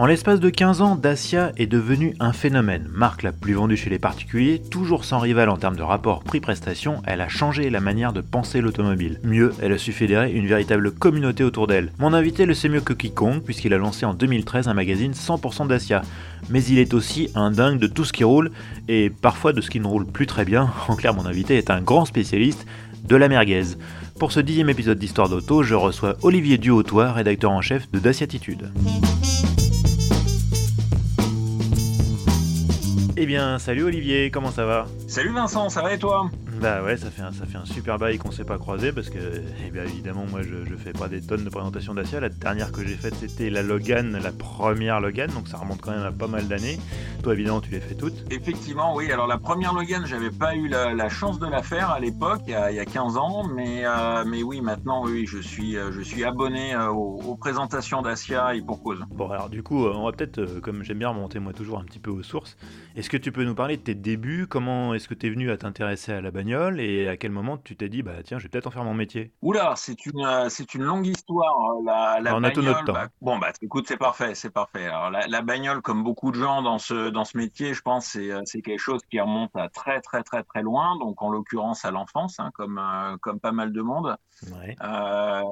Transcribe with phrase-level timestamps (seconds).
[0.00, 2.88] En l'espace de 15 ans, Dacia est devenue un phénomène.
[2.94, 7.02] Marque la plus vendue chez les particuliers, toujours sans rival en termes de rapport prix-prestation,
[7.04, 9.18] elle a changé la manière de penser l'automobile.
[9.24, 11.90] Mieux, elle a su fédérer une véritable communauté autour d'elle.
[11.98, 15.66] Mon invité le sait mieux que quiconque, puisqu'il a lancé en 2013 un magazine 100%
[15.66, 16.02] Dacia.
[16.48, 18.52] Mais il est aussi un dingue de tout ce qui roule,
[18.86, 20.72] et parfois de ce qui ne roule plus très bien.
[20.86, 22.68] En clair, mon invité est un grand spécialiste
[23.02, 23.74] de la merguez.
[24.20, 28.70] Pour ce dixième épisode d'Histoire d'auto, je reçois Olivier Duhautois, rédacteur en chef de Daciatitude.
[33.20, 34.86] Eh bien, salut Olivier, comment ça va?
[35.08, 36.30] Salut Vincent, ça va et toi?
[36.60, 39.10] Bah ouais, ça fait un, ça fait un super bail qu'on s'est pas croisé parce
[39.10, 39.18] que,
[39.64, 42.20] eh bien évidemment, moi je, je fais pas des tonnes de présentations Dacia.
[42.20, 45.92] La dernière que j'ai faite c'était la Logan, la première Logan, donc ça remonte quand
[45.92, 46.78] même à pas mal d'années.
[47.22, 48.24] Toi évidemment, tu les fais toutes.
[48.32, 49.10] Effectivement, oui.
[49.12, 52.52] Alors la première Logan, j'avais pas eu la, chance de la faire à l'époque, il,
[52.52, 56.24] y a 15 ans, mais, euh, mais oui, maintenant, oui, je suis, euh, je suis
[56.24, 59.00] abonné euh, aux, présentations Dacia et pour cause.
[59.10, 61.98] Bon, alors du coup, on va peut-être, comme j'aime bien remonter moi toujours un petit
[61.98, 62.56] peu aux sources,
[62.96, 64.46] est-ce que tu peux nous parler de tes débuts?
[64.48, 67.58] Comment est-ce que tu es venu à t'intéresser à la bagnole et à quel moment
[67.58, 69.32] tu t'es dit bah tiens je vais peut-être en faire mon métier?
[69.42, 72.84] Oula c'est une euh, c'est une longue histoire hein, la, la on a tout notre
[72.84, 72.92] temps.
[72.92, 74.86] Bah, bon bah écoute c'est parfait c'est parfait.
[74.86, 78.30] Alors la, bagnole comme beaucoup de gens dans ce dans ce métier je pense c'est
[78.30, 81.84] euh, c'est quelque chose qui remonte à très très très très loin donc en l'occurrence
[81.84, 84.16] à l'enfance hein, comme euh, comme pas mal de monde
[84.52, 84.76] ouais.
[84.82, 85.42] euh,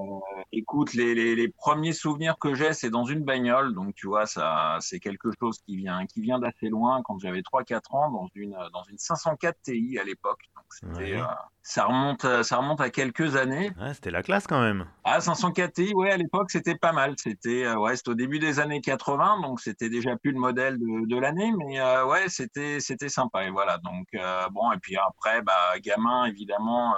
[0.52, 4.26] écoute les, les, les, premiers souvenirs que j'ai c'est dans une bagnole donc tu vois
[4.26, 8.10] ça c'est quelque chose qui vient qui vient d'assez loin quand j'avais 3 4 ans
[8.10, 10.42] dans une dans une 504 Ti à l'époque
[10.84, 11.22] euh,
[11.62, 13.70] ça remonte, euh, ça remonte à quelques années.
[13.92, 14.86] c'était la classe quand même.
[15.04, 17.14] Ah, 504 Ti, ouais, à l'époque, c'était pas mal.
[17.16, 21.18] C'était, euh, ouais, au début des années 80, donc c'était déjà plus le modèle de,
[21.18, 23.44] l'année, mais ouais, c'était, c'était sympa.
[23.44, 24.06] Et voilà, donc
[24.52, 26.94] bon, et puis après, bah, gamin, évidemment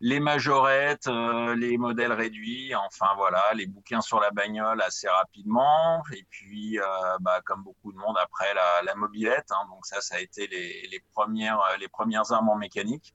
[0.00, 1.08] les majorettes,
[1.56, 6.78] les modèles réduits, enfin voilà, les bouquins sur la bagnole assez rapidement, et puis
[7.20, 10.46] bah, comme beaucoup de monde après la, la mobilette, hein, donc ça, ça a été
[10.46, 13.14] les, les premières, les premières armes en mécanique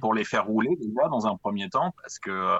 [0.00, 2.58] pour les faire rouler déjà dans un premier temps, parce que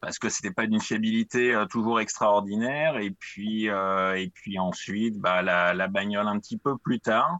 [0.00, 5.18] parce que c'était pas d'une fiabilité euh, toujours extraordinaire, et puis euh, et puis ensuite
[5.18, 7.38] bah, la, la bagnole un petit peu plus tard.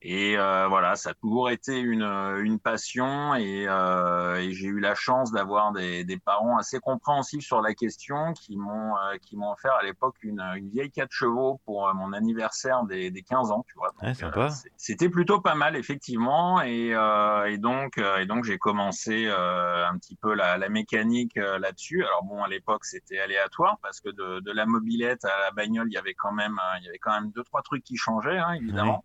[0.00, 4.78] Et euh, voilà, ça a toujours été une, une passion et, euh, et j'ai eu
[4.78, 9.36] la chance d'avoir des, des, parents assez compréhensifs sur la question qui m'ont euh, qui
[9.36, 13.22] m'ont offert à l'époque une, une, vieille 4 chevaux pour euh, mon anniversaire des, des
[13.22, 13.90] 15 ans, tu vois.
[14.00, 14.50] Ouais, sympa.
[14.76, 16.90] C'était plutôt pas mal effectivement et,
[17.46, 22.04] et donc et donc j'ai commencé un petit peu la, la mécanique là-dessus.
[22.04, 25.88] Alors bon, à l'époque c'était aléatoire parce que de, de, la mobilette à la bagnole,
[25.90, 28.38] il y avait quand même il y avait quand même deux trois trucs qui changeaient
[28.38, 29.04] hein, évidemment.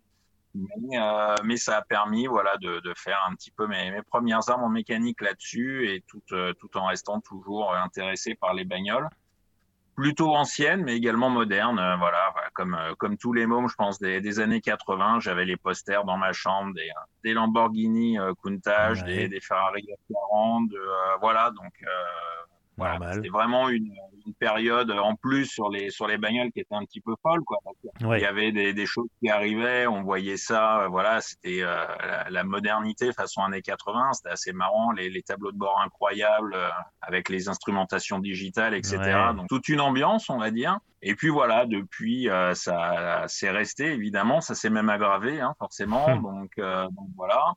[0.55, 4.03] Mais, euh, mais, ça a permis voilà de, de, faire un petit peu mes, mes
[4.03, 8.63] premières armes en mécanique là-dessus et tout, euh, tout en restant toujours intéressé par les
[8.63, 9.09] bagnoles.
[9.95, 13.99] Plutôt anciennes mais également modernes euh, voilà, comme euh, comme tous les mômes je pense
[13.99, 16.89] des, des années 80 j'avais les posters dans ma chambre des,
[17.23, 19.87] des Lamborghini Countach des, des Ferrari
[20.31, 20.71] 40
[21.19, 21.73] voilà donc
[22.77, 23.93] voilà, c'était vraiment une,
[24.25, 27.41] une, période en plus sur les sur les bagnoles qui était un petit peu folle
[27.45, 27.57] quoi.
[28.01, 31.85] Il y avait des, des, choses qui arrivaient, on voyait ça, euh, voilà, c'était euh,
[32.29, 36.69] la, modernité façon années 80, c'était assez marrant, les, les, tableaux de bord incroyables euh,
[37.01, 38.97] avec les instrumentations digitales, etc.
[39.35, 40.79] Donc toute une ambiance, on va dire.
[41.01, 46.15] Et puis voilà, depuis ça c'est resté évidemment, ça s'est même aggravé hein, forcément.
[46.15, 47.55] donc, donc voilà.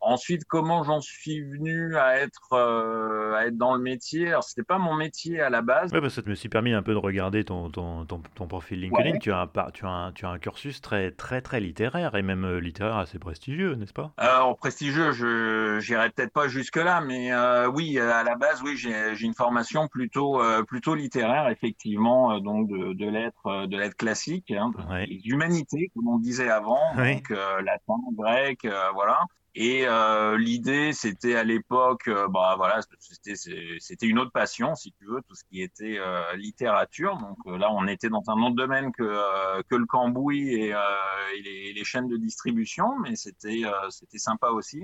[0.00, 4.28] Ensuite, comment j'en suis venu à être, euh, à être dans le métier?
[4.28, 5.90] Alors, c'était pas mon métier à la base.
[5.92, 8.46] Oui, parce que ça me suis permis un peu de regarder ton, ton, ton, ton
[8.46, 9.18] profil LinkedIn.
[9.18, 12.22] Tu, as un, tu, as un, tu as un cursus très, très, très littéraire et
[12.22, 14.12] même euh, littéraire assez prestigieux, n'est-ce pas?
[14.16, 19.24] Alors, prestigieux, je n'irai peut-être pas jusque-là, mais euh, oui, à la base, oui, j'ai
[19.24, 24.70] une formation plutôt, euh, plutôt littéraire, effectivement, donc de, de lettres, de lettres classiques, hein,
[24.74, 29.18] comme on disait avant, donc latin, grec, voilà.
[29.54, 35.06] Et euh, l'idée, c'était à l'époque, euh, bah voilà, c'était une autre passion, si tu
[35.06, 37.16] veux, tout ce qui était euh, littérature.
[37.16, 40.68] Donc euh, là, on était dans un autre domaine que euh, que le cambouis et,
[40.68, 44.82] et les, les, chaînes de distribution, mais c'était c'était sympa aussi.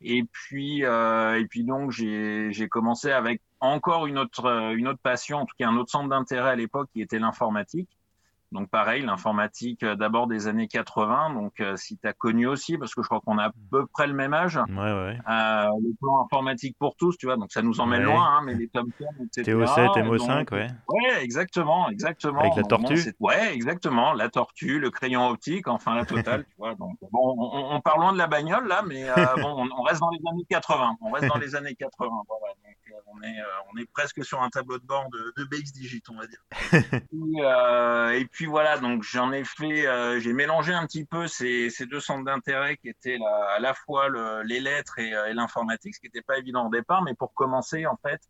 [0.00, 5.46] Et puis et puis donc j'ai commencé avec encore une autre une autre passion, en
[5.46, 7.97] tout cas un autre centre d'intérêt à l'époque qui était l'informatique.
[8.50, 11.34] Donc pareil, l'informatique euh, d'abord des années 80.
[11.34, 13.86] Donc euh, si tu as connu aussi, parce que je crois qu'on a à peu
[13.86, 14.56] près le même âge.
[14.56, 15.18] Ouais, ouais.
[15.28, 17.36] Euh, le plan informatique pour tous, tu vois.
[17.36, 18.12] Donc ça nous emmène Ouais.
[18.12, 18.88] loin, hein, mais les Tom
[19.22, 19.52] etc.
[19.52, 20.68] TO7, MO5, Donc, ouais.
[20.88, 22.40] Ouais, exactement, exactement.
[22.40, 24.14] Avec la bon, tortue Ouais, exactement.
[24.14, 26.74] La tortue, le crayon optique, enfin la totale, tu vois.
[26.74, 29.82] Donc bon, on, on part loin de la bagnole là, mais euh, bon, on, on
[29.82, 30.96] reste dans les années 80.
[31.02, 32.08] On reste dans les années 80.
[32.28, 32.54] Voilà.
[32.64, 32.77] Donc euh,
[33.14, 36.02] on est, euh, on est presque sur un tableau de bord de, de BX Digit,
[36.10, 36.42] on va dire.
[36.92, 41.26] et, euh, et puis voilà, donc j'en ai fait, euh, j'ai mélangé un petit peu
[41.26, 45.10] ces, ces deux centres d'intérêt qui étaient la- à la fois le- les lettres et,
[45.10, 48.20] et l'informatique, ce qui n'était pas évident au départ, mais pour commencer en fait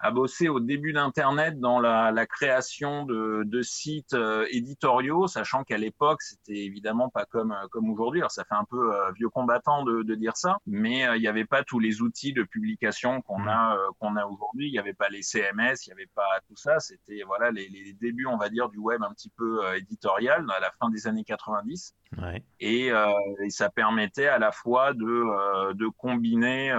[0.00, 5.64] à bosser au début d'Internet dans la, la création de, de sites euh, éditoriaux, sachant
[5.64, 8.20] qu'à l'époque, c'était évidemment pas comme, euh, comme aujourd'hui.
[8.20, 11.20] Alors, ça fait un peu euh, vieux combattant de, de dire ça, mais euh, il
[11.20, 13.48] n'y avait pas tous les outils de publication qu'on Mm.
[13.48, 14.68] a, euh, qu'on a aujourd'hui.
[14.68, 16.78] Il n'y avait pas les CMS, il n'y avait pas tout ça.
[16.80, 20.44] C'était voilà les, les débuts, on va dire, du web un petit peu euh, éditorial
[20.54, 25.74] à la fin des années 90 Euh, et ça permettait à la fois de, euh,
[25.74, 26.78] de combiner euh,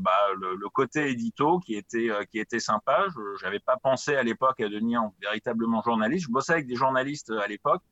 [0.00, 3.06] bah, le, côté édito qui était, qui était sympa.
[3.14, 6.26] Je n'avais pas pensé à l'époque à devenir véritablement journaliste.
[6.26, 7.82] Je bossais avec des journalistes à l'époque,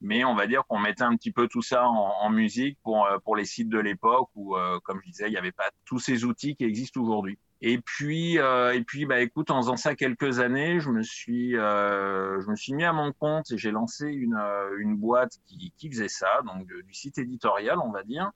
[0.00, 3.36] mais on va dire qu'on mettait un petit peu tout ça en, musique pour, pour
[3.36, 6.56] les sites de l'époque où, comme je disais, il n'y avait pas tous ces outils
[6.56, 7.38] qui existent aujourd'hui.
[7.64, 11.56] Et puis, euh, et puis, bah, écoute, en faisant ça quelques années, je me suis,
[11.56, 15.38] euh, je me suis mis à mon compte et j'ai lancé une, euh, une boîte
[15.46, 18.32] qui, qui faisait ça, donc du site éditorial, on va dire.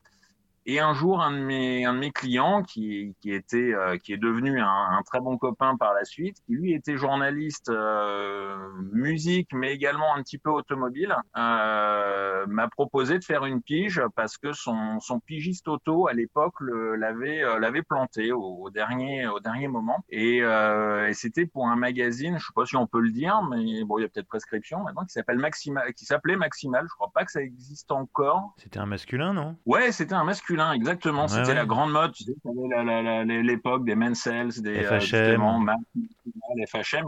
[0.69, 4.13] Et un jour, un de mes, un de mes clients, qui, qui était, euh, qui
[4.13, 8.57] est devenu un, un très bon copain par la suite, qui lui était journaliste euh,
[8.93, 14.39] musique, mais également un petit peu automobile, euh, m'a proposé de faire une pige parce
[14.39, 19.39] que son, son pigiste auto à l'époque l'avait, euh, l'avait planté au, au dernier, au
[19.39, 20.05] dernier moment.
[20.09, 23.41] Et, euh, et c'était pour un magazine, je sais pas si on peut le dire,
[23.49, 26.87] mais bon, il y a peut-être prescription maintenant, qui s'appelle Maximal, qui s'appelait Maximal.
[26.89, 28.53] Je crois pas que ça existe encore.
[28.57, 29.57] C'était un masculin, non?
[29.65, 31.23] Ouais, c'était un masculin, exactement.
[31.23, 31.55] Ouais, c'était ouais.
[31.55, 32.13] la grande mode.
[32.13, 35.43] Tu sais, l'époque des Mansell, des euh, FHM.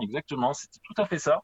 [0.03, 0.55] exactement.
[0.55, 1.43] C'était tout à fait ça.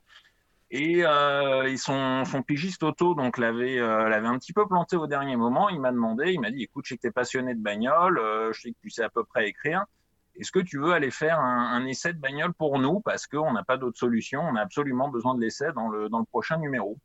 [0.71, 4.97] Et, euh, et son, son pigiste auto donc l'avait euh, l'avait un petit peu planté
[4.97, 5.69] au dernier moment.
[5.69, 8.21] Il m'a demandé, il m'a dit, écoute, je sais que t'es passionné de bagnole,
[8.53, 9.85] je sais que tu sais à peu près écrire.
[10.37, 12.99] Est-ce que tu veux aller faire un, un essai de bagnole pour nous?
[13.01, 16.19] Parce qu'on n'a pas d'autre solution, on a absolument besoin de l'essai dans le dans
[16.19, 16.99] le prochain numéro.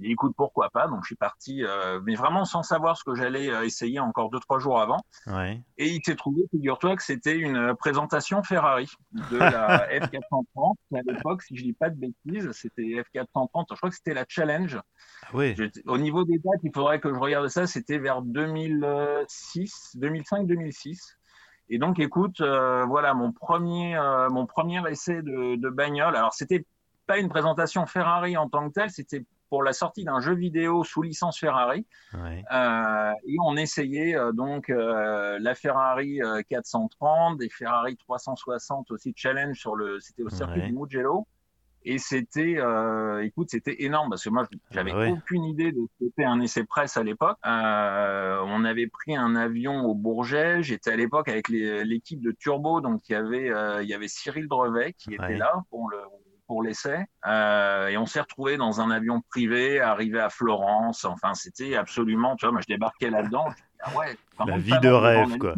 [0.00, 0.88] Dit, écoute, pourquoi pas?
[0.88, 4.30] Donc je suis parti, euh, mais vraiment sans savoir ce que j'allais euh, essayer encore
[4.30, 4.98] deux trois jours avant.
[5.26, 5.62] Ouais.
[5.78, 8.90] Et il s'est trouvé, figure-toi, que c'était une présentation Ferrari
[9.30, 10.74] de la F430.
[10.94, 12.82] À l'époque, si je dis pas de bêtises, c'était
[13.14, 13.66] F430.
[13.70, 14.80] Je crois que c'était la Challenge.
[15.24, 15.28] Ah.
[15.54, 17.66] Je- au niveau des dates, il faudrait que je regarde ça.
[17.66, 21.16] C'était vers 2006, 2005-2006.
[21.68, 26.16] Et donc, écoute, euh, voilà mon premier, euh, mon premier essai de, de bagnole.
[26.16, 26.64] Alors, c'était
[27.06, 30.84] pas une présentation Ferrari en tant que telle, c'était pour la sortie d'un jeu vidéo
[30.84, 31.84] sous licence Ferrari.
[32.14, 32.44] Ouais.
[32.52, 39.12] Euh, et on essayait euh, donc euh, la Ferrari euh, 430, des Ferrari 360 aussi
[39.16, 40.66] challenge sur le, c'était au circuit Ouais.
[40.68, 41.26] du Mugello.
[41.82, 42.58] Et c'était,
[43.22, 45.12] écoute, c'était énorme parce que moi, j'avais Ah bah ouais.
[45.12, 47.38] aucune idée de ce qu'était un essai presse à l'époque.
[47.42, 50.62] On avait pris un avion au Bourget.
[50.62, 53.50] J'étais à l'époque avec l'équipe de Turbo, donc il y avait,
[53.82, 55.96] il y avait Cyril Drevet qui était là pour le
[56.50, 57.04] pour l'essai.
[57.28, 61.04] Euh, et on s'est retrouvé dans un avion privé, arrivé à Florence.
[61.04, 63.44] Enfin, c'était absolument, tu vois, moi je débarquais là-dedans.
[63.84, 65.54] Ah ouais, La vie de rêve, quoi.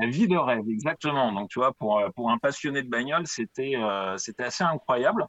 [0.00, 1.32] La vie de rêve, exactement.
[1.32, 5.26] Donc tu vois, pour euh, pour un passionné de bagnole, c'était euh, c'était assez incroyable.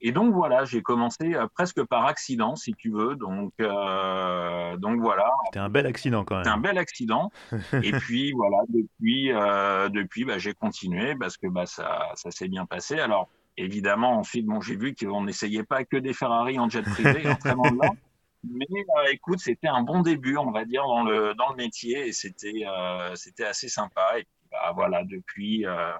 [0.00, 3.14] Et donc voilà, j'ai commencé presque par accident, si tu veux.
[3.14, 6.62] Donc euh, donc voilà, C'était un bel accident quand c'était un même.
[6.62, 7.30] bel accident.
[7.84, 12.48] Et puis voilà, depuis, euh, depuis, bah, j'ai continué parce que bah, ça, ça s'est
[12.48, 12.98] bien passé.
[12.98, 17.28] Alors évidemment, ensuite, bon, j'ai vu qu'on n'essayait pas que des Ferrari en jet privé,
[17.28, 17.90] en très là.
[18.44, 22.06] Mais euh, écoute, c'était un bon début, on va dire, dans le dans le métier,
[22.08, 24.18] et c'était euh, c'était assez sympa.
[24.18, 25.66] Et puis, bah, voilà, depuis.
[25.66, 25.92] euh,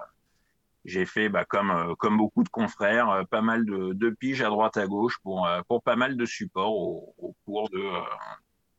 [0.85, 4.77] j'ai fait, bah, comme, comme beaucoup de confrères, pas mal de, de piges à droite
[4.77, 7.83] à gauche pour, pour pas mal de supports au, au cours de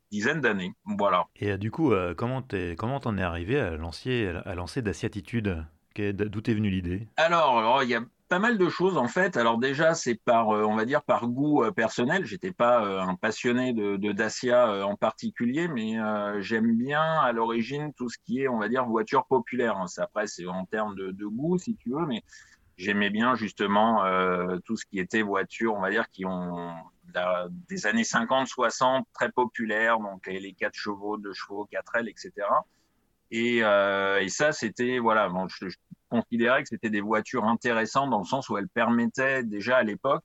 [0.09, 0.73] dizaines d'années.
[0.83, 1.27] Voilà.
[1.35, 5.63] Et du coup, comment t'es, comment t'en es arrivé à lancer, à lancer Daciatitude
[5.95, 7.07] D'où t'es venue l'idée?
[7.17, 9.35] Alors, il y a pas mal de choses en fait.
[9.35, 12.23] Alors déjà, c'est par, euh, on va dire, par goût euh, personnel.
[12.23, 15.97] J'étais pas euh, un passionné de, Dacia en particulier, mais
[16.41, 19.75] j'aime bien à l'origine tout ce qui est, on va dire, voiture populaire.
[19.75, 19.87] hein.
[19.97, 22.23] Après, c'est en termes de, goût, si tu veux, mais
[22.77, 24.01] j'aimais bien justement
[24.63, 26.73] tout ce qui était voiture, on va dire, qui ont
[27.67, 32.07] des années 50, 60, très populaires, donc les, les 4 chevaux, 2 chevaux, 4 L,
[32.07, 32.31] etc.
[33.31, 33.61] Et,
[34.29, 35.29] ça, c'était, voilà,
[36.11, 40.23] considérais que c'était des voitures intéressantes dans le sens où elles permettaient déjà à l'époque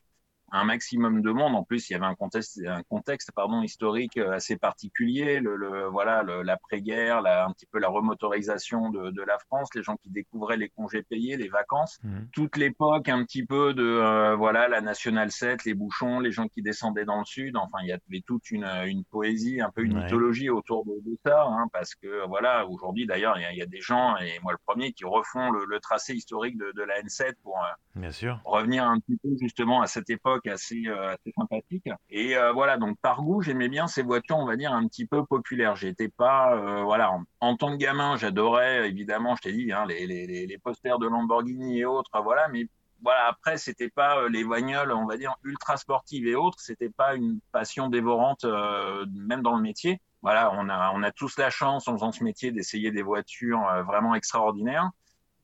[0.57, 1.55] un maximum de monde.
[1.55, 5.41] En plus, il y avait un contexte, un contexte pardon, historique assez particulier.
[5.41, 10.11] Le, voilà, l'après-guerre, un petit peu la remotorisation de, de, la France, les gens qui
[10.11, 11.99] découvraient les congés payés, les vacances.
[12.03, 12.19] Mmh.
[12.33, 16.49] Toute l'époque, un petit peu de euh, voilà la National 7, les bouchons, les gens
[16.49, 17.57] qui descendaient dans le sud.
[17.57, 20.93] Enfin, il y avait toute une, une poésie, un peu une mythologie autour de,
[21.25, 24.59] ça, hein, parce que voilà, aujourd'hui d'ailleurs, il y, a des gens et moi le
[24.65, 28.41] premier qui refont le, tracé historique de, de, la N7 pour euh, Bien sûr.
[28.45, 31.89] revenir un petit peu justement à cette époque assez, euh, assez sympathique.
[32.11, 35.25] Et voilà, donc par goût, j'aimais bien ces voitures, on va dire un petit peu
[35.25, 35.77] populaires.
[35.77, 40.07] J'étais pas voilà en, en, tant que gamin, j'adorais évidemment, je t'ai dit, hein, les,
[40.07, 42.69] les, les, posters de Lamborghini et autres, voilà, mais
[43.03, 46.91] voilà, après, c'était pas euh, les bagnoles, on va dire, ultra sportives et autres, c'était
[46.91, 50.01] pas une passion dévorante, euh, même dans le métier.
[50.23, 53.67] Voilà, on a, on a tous la chance, en faisant ce métier, d'essayer des voitures
[53.69, 54.91] euh, vraiment extraordinaires.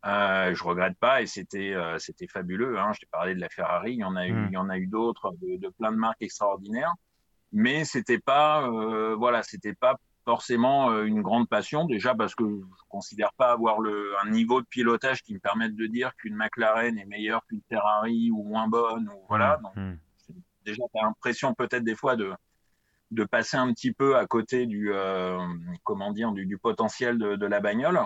[0.04, 2.78] Euh, je regrette pas et c'était c'était fabuleux.
[2.78, 2.92] Hein.
[2.92, 4.47] Je t'ai parlé de la Ferrari, il y en a eu, hmm.
[4.50, 6.92] il y en a eu d'autres, de, de, plein de marques extraordinaires.
[7.52, 8.68] Mais c'était pas,
[9.16, 13.52] voilà, c'était pas forcément euh, une grande passion, déjà parce que je ne considère pas
[13.52, 17.44] avoir le, un niveau de pilotage qui me permette de dire qu'une McLaren est meilleure
[17.47, 19.09] qu'une Ferrari ou moins bonne.
[19.09, 19.59] Ou, voilà.
[19.59, 19.97] Mmh, Donc, mmh.
[20.64, 22.32] Déjà, tu as l'impression peut-être des fois de,
[23.11, 25.38] de passer un petit peu à côté du, euh,
[25.82, 28.00] comment dire, du, du potentiel de, de, la bagnole.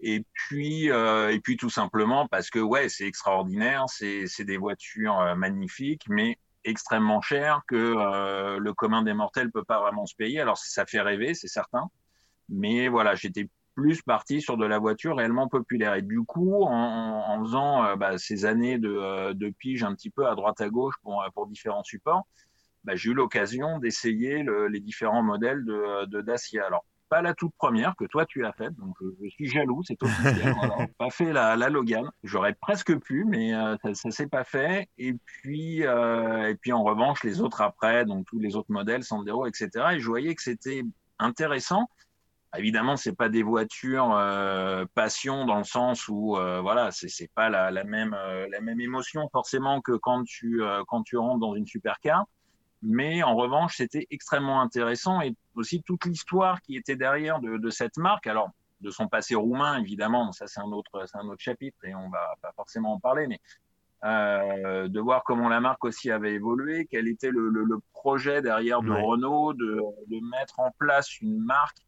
[0.00, 5.20] Et puis, euh, et puis tout simplement parce que ouais, c'est extraordinaire, c'est des voitures
[5.20, 10.14] euh, magnifiques, mais extrêmement cher que euh, le commun des mortels peut pas vraiment se
[10.14, 10.40] payer.
[10.40, 11.90] Alors ça fait rêver, c'est certain,
[12.48, 15.94] mais voilà, j'étais plus parti sur de la voiture réellement populaire.
[15.94, 19.94] Et du coup, en, en faisant euh, bah, ces années de, euh, de, pige un
[19.94, 22.26] petit peu à droite à gauche pour, pour différents supports,
[22.84, 26.66] bah, j'ai eu l'occasion d'essayer les différents modèles de, de Dacia.
[26.66, 30.02] Alors pas la toute première que toi tu as faite, donc je, suis jaloux, c'est
[30.02, 30.54] officiel.
[30.58, 30.86] voilà.
[30.98, 34.88] Pas fait la, la Logan, j'aurais presque pu, mais euh, ça, ça s'est pas fait.
[34.98, 39.04] Et puis, euh, et puis en revanche, les autres après, donc tous les autres modèles,
[39.04, 39.70] Sandero, etc.
[39.92, 40.82] Et je voyais que c'était
[41.18, 41.88] intéressant.
[42.56, 47.48] Évidemment, c'est pas des voitures euh, passion dans le sens où euh, voilà, c'est pas
[47.48, 51.54] la, la même euh, la même émotion forcément que quand tu quand tu rentres dans
[51.54, 52.26] une supercar.
[52.84, 57.70] Mais en revanche, c'était extrêmement intéressant et aussi toute l'histoire qui était derrière de, de,
[57.70, 58.26] cette marque.
[58.26, 58.50] Alors,
[58.82, 62.10] de son passé roumain, évidemment, ça c'est un autre, c'est un autre chapitre et on
[62.10, 63.40] va pas forcément en parler, mais
[64.04, 68.42] euh, de voir comment la marque aussi avait évolué, quel était le, le, le projet
[68.42, 69.00] derrière de ouais.
[69.00, 71.78] Renault, de, de, mettre en place une marque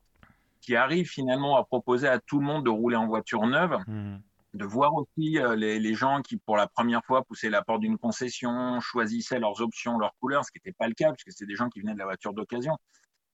[0.62, 3.76] qui arrive finalement à proposer à tout le monde de rouler en voiture neuve.
[3.86, 4.16] Mmh
[4.56, 7.98] de voir aussi euh, les, gens qui, pour la première fois, poussaient la porte d'une
[7.98, 11.56] concession, choisissaient leurs options, leurs couleurs, ce qui n'était pas le cas, puisque c'était des
[11.56, 12.76] gens qui venaient de la voiture d'occasion.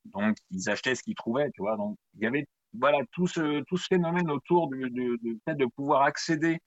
[0.06, 1.76] Donc, ils achetaient ce qu'ils trouvaient, tu vois.
[1.76, 6.02] Donc, il y avait voilà, tout, ce, tout ce phénomène autour du fait de pouvoir
[6.02, 6.58] accéder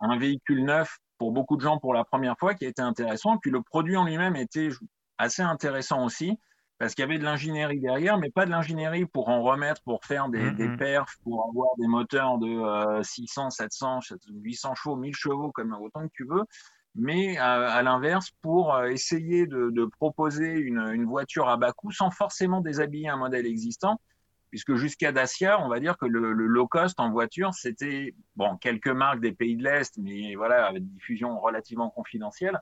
[0.00, 3.36] à un véhicule neuf pour beaucoup de gens pour la première fois qui était intéressant.
[3.38, 4.70] Puis le produit en lui-même était
[5.18, 6.38] assez intéressant aussi
[6.80, 10.02] parce qu'il y avait de l'ingénierie derrière, mais pas de l'ingénierie pour en remettre, pour
[10.02, 14.00] faire des, mmh, des perfs, pour avoir des moteurs de euh, 600, 700,
[14.32, 16.42] 800 chevaux, 1000 chevaux, comme autant que tu veux,
[16.94, 21.72] mais euh, à l'inverse, pour euh, essayer de, de proposer une, une, voiture à bas
[21.72, 24.00] coût sans forcément déshabiller un modèle existant,
[24.48, 28.56] puisque jusqu'à Dacia, on va dire que le, le low cost en voiture, c'était bon
[28.56, 32.58] quelques marques des pays de l'Est, mais voilà, avec une diffusion relativement confidentielle.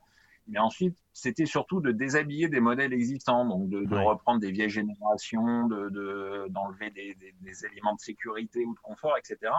[0.49, 4.05] Mais ensuite, c'était surtout de déshabiller des modèles existants, donc de, de ouais.
[4.05, 9.17] reprendre des vieilles générations, d'enlever de, des, des, des, éléments de sécurité ou de confort,
[9.19, 9.53] etc.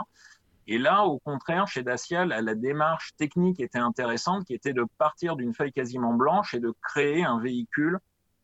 [0.67, 4.86] Et là, au contraire, chez Dacia, la, la, démarche technique était intéressante, qui était de
[4.98, 8.00] partir d'une feuille quasiment blanche et de créer un véhicule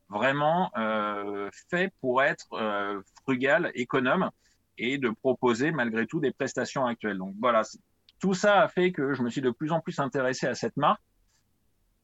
[0.10, 4.30] vraiment euh, fait pour être euh, frugal, économe,
[4.78, 7.18] et de proposer malgré tout des prestations actuelles.
[7.18, 7.62] Donc voilà,
[8.20, 10.78] tout ça a fait que je me suis de plus en plus intéressé à cette
[10.78, 11.02] marque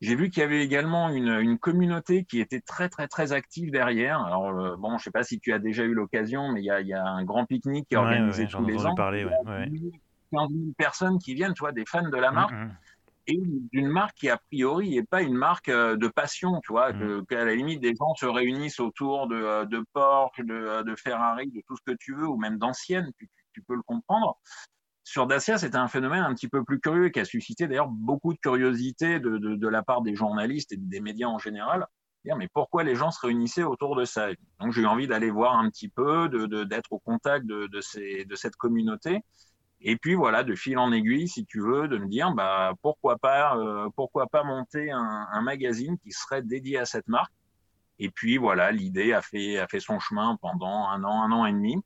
[0.01, 3.72] j'ai vu qu'il y avait également une, une, communauté qui était très très très active
[3.72, 4.20] derrière.
[4.22, 6.72] Alors euh, bon, je sais pas si tu as déjà eu l'occasion, mais il y
[6.72, 8.96] a, il y a un grand pique-nique qui est organisé ouais, tous les ans.
[8.96, 9.72] Parler, ouais, ouais.
[10.34, 12.53] 15 000 personnes qui viennent, tu vois, des fans de la marque.
[12.53, 12.75] Mm -hmm.
[13.27, 13.39] Et
[13.72, 17.25] d'une marque qui a priori n'est pas une marque euh, de passion, tu vois, mmh.
[17.27, 21.48] qu'à la limite des gens se réunissent autour de, euh, de Porsche, de, de Ferrari,
[21.51, 24.29] de tout ce que tu veux, ou même d'anciennes, tu, tu peux le comprendre
[25.03, 28.34] sur Dacia, c'était un phénomène un petit peu plus curieux qui a suscité d'ailleurs beaucoup
[28.34, 31.88] de curiosité de, de, de, la part des journalistes et des médias en général.
[32.24, 34.29] Mais pourquoi les gens se réunissaient autour de ça?
[34.60, 36.29] Donc j'ai eu envie d'aller voir un petit peu,
[36.65, 39.22] d'être au contact de, de, ces, de cette communauté.
[39.81, 43.17] Et puis voilà, de fil en aiguille, si tu veux, de me dire, bah pourquoi
[43.17, 47.34] pas, euh, pourquoi pas monter un, un, magazine qui serait dédié à cette marque?
[47.98, 51.46] Et puis voilà, l'idée a fait, a fait son chemin pendant un an, un an
[51.48, 51.77] et demi.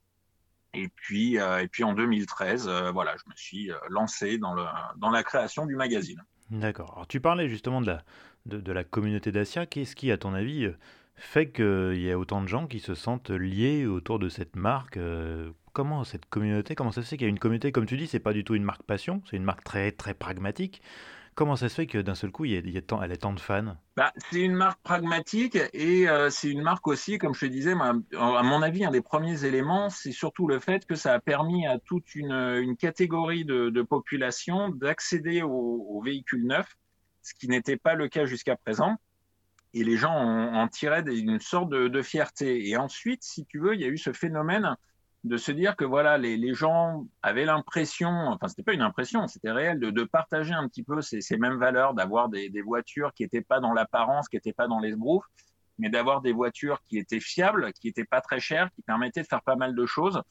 [0.75, 4.53] Et puis, euh, et puis en 2013, euh, voilà, je me suis euh, lancé dans,
[4.53, 4.63] le,
[4.97, 6.21] dans la création du magazine.
[6.51, 6.93] D'accord.
[6.93, 8.03] Alors tu parlais justement de la,
[8.45, 9.65] de, la communauté Dacia.
[9.65, 10.69] Qu'est-ce qui, à ton avis,
[11.15, 14.99] fait qu'il y a autant de gens qui se sentent liés autour de cette marque
[15.73, 18.07] Comment cette communauté, comment ça se fait qu'il y a une communauté, comme tu dis,
[18.07, 20.81] c'est pas du tout une marque passion, c'est une marque très très pragmatique.
[21.35, 23.33] Comment ça se fait que d'un seul coup, il y, a, tant, elle ait tant
[23.33, 23.75] de fans?
[23.97, 27.73] Bah, C'est une marque pragmatique et euh, c'est une marque aussi, comme je te disais,
[27.73, 31.67] à mon avis, un des premiers éléments, c'est surtout le fait que ça a permis
[31.67, 36.77] à toute une, catégorie de, de population d'accéder aux, véhicules neufs,
[37.21, 38.95] ce qui n'était pas le cas jusqu'à présent.
[39.73, 42.69] Et les gens en, en tiraient une sorte de, de fierté.
[42.69, 44.77] Et ensuite, si tu veux, il y a eu ce phénomène
[45.25, 49.25] de se dire que voilà, les, les gens avaient l'impression, enfin c'était pas une impression,
[49.25, 52.61] c'était réel, de, de, partager un petit peu ces, ces mêmes valeurs, d'avoir des, des,
[52.61, 55.25] voitures qui étaient pas dans l'apparence, qui étaient pas dans les sbroufs,
[55.79, 59.27] mais d'avoir des voitures qui étaient fiables, qui étaient pas très chères, qui permettaient de
[59.27, 60.21] faire pas mal de choses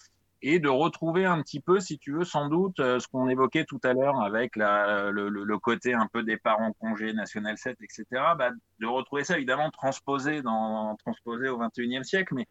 [0.43, 3.65] et de retrouver un petit peu, si tu veux, sans doute, euh, ce qu'on évoquait
[3.65, 7.79] tout à l'heure avec la, le, le, côté un peu départ en congé, National 7,
[7.81, 8.05] etc.
[8.39, 12.47] Bah, de retrouver ça évidemment transposé dans transposé au 21e siècle, mais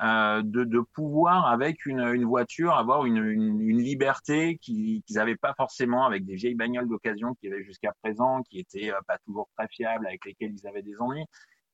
[0.00, 5.34] euh, de, de, pouvoir avec une, une voiture avoir une, une, une liberté qu'ils n'avaient
[5.34, 9.18] pas forcément avec des vieilles bagnoles d'occasion qui avaient jusqu'à présent, qui étaient euh, pas
[9.18, 11.24] toujours très fiables, avec lesquelles ils avaient des ennuis.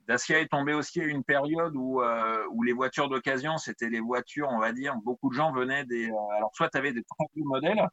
[0.08, 4.00] Dacia est tombé aussi à une période où, euh, où les voitures d'occasion, c'était les
[4.00, 6.06] voitures, on va dire, beaucoup de gens venaient des...
[6.36, 7.86] alors soit tu avais des très vieux modèles,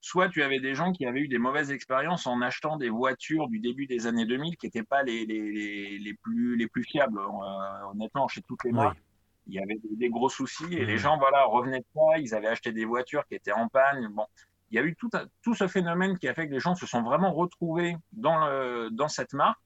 [0.00, 3.46] soit tu avais des gens qui avaient eu des mauvaises expériences en achetant des voitures
[3.48, 7.20] du début des années 2000 qui n'étaient pas les, les, les, plus, les plus fiables,
[7.92, 8.98] honnêtement, chez toutes les marques
[9.46, 10.98] il y avait des, gros soucis et les mmh.
[10.98, 14.08] gens voilà revenaient de ça, ils avaient acheté des voitures qui étaient en panne.
[14.08, 14.26] Bon,
[14.70, 15.10] il y a eu tout,
[15.42, 18.88] tout ce phénomène qui a fait que les gens se sont vraiment retrouvés dans, le,
[18.90, 19.60] dans cette marque,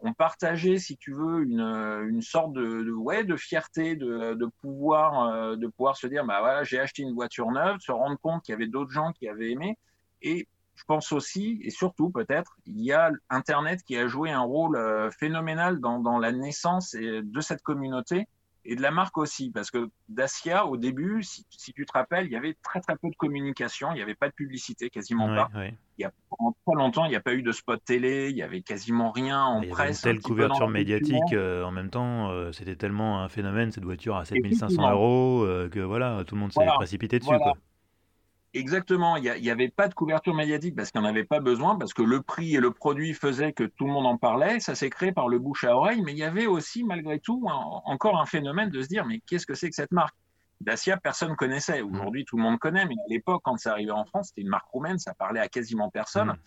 [0.00, 4.46] ont partagé, si tu veux, une, une sorte de, de ouais de fierté, de, de
[4.60, 8.16] pouvoir euh, de pouvoir se dire bah voilà j'ai acheté une voiture neuve, se rendre
[8.20, 9.76] compte qu'il y avait d'autres gens qui avaient aimé
[10.22, 10.46] et
[10.78, 14.76] je pense aussi, et surtout peut-être, il y a Internet qui a joué un rôle
[14.76, 18.28] euh, phénoménal dans, dans la naissance de cette communauté
[18.70, 22.32] et de la marque aussi, parce que Dacia, au début, si, tu te rappelles, il
[22.32, 25.48] y avait très très peu de communication, il n'y avait pas de publicité, quasiment pas.
[25.96, 28.36] Il y a pendant très longtemps, il n'y a pas eu de spot télé, il
[28.36, 30.04] y avait quasiment rien en il presse.
[30.04, 34.16] Une telle couverture médiatique, euh, en même temps, euh, c'était tellement un phénomène cette voiture
[34.16, 37.38] à 7500 euros euh, que voilà, tout le monde s'est précipité dessus.
[37.38, 37.54] Quoi.
[38.54, 41.76] Exactement, il n'y avait pas de couverture médiatique parce qu'il n'y en avait pas besoin,
[41.76, 44.74] parce que le prix et le produit faisaient que tout le monde en parlait, ça
[44.74, 48.18] s'est créé par le bouche à oreille, mais il y avait aussi malgré tout encore
[48.18, 50.14] un phénomène de se dire mais qu'est-ce que c'est que cette marque?
[50.60, 51.82] Dacia, personne connaissait.
[51.82, 51.94] Mmh.
[51.94, 54.48] Aujourd'hui, tout le monde connaît, mais à l'époque, quand ça arrivait en France, c'était une
[54.48, 56.28] marque roumaine, ça parlait à quasiment personne.
[56.28, 56.38] Mmh.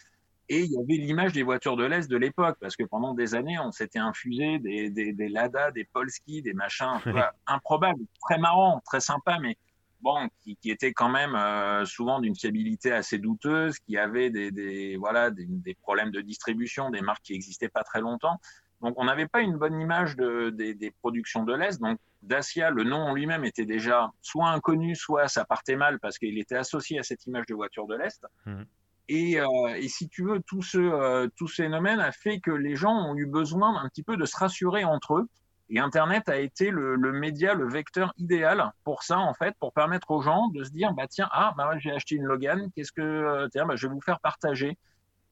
[0.50, 3.36] Et il y avait l'image des voitures de l'Est de l'époque, parce que pendant des
[3.36, 7.00] années, on s'était infusé des, des, des Lada, des Polski, des machins
[7.48, 9.58] improbables, très marrants, très sympas, mais
[10.02, 14.52] bon, qui, qui était quand même euh, souvent d'une fiabilité assez douteuse, qui avait des,
[14.52, 18.40] des voilà des, des, problèmes de distribution, des marques qui existaient pas très longtemps.
[18.82, 21.80] Donc on n'avait pas une bonne image de, des, des productions de l'Est.
[21.80, 26.18] Donc Dacia, le nom en lui-même était déjà soit inconnu, soit ça partait mal parce
[26.18, 28.26] qu'il était associé à cette image de voiture de l'Est.
[28.46, 28.64] Mmh.
[29.08, 32.52] Et, euh, et, si tu veux, tout ce, euh, tout ce phénomène a fait que
[32.52, 35.30] les gens ont eu besoin un petit peu de se rassurer entre eux
[35.74, 39.72] et Internet a été le, le, média, le vecteur idéal pour ça, en fait, pour
[39.72, 42.92] permettre aux gens de se dire, bah tiens, ah, bah j'ai acheté une Logan, qu'est-ce
[42.92, 44.78] que, euh, tiens, bah, je vais vous faire partager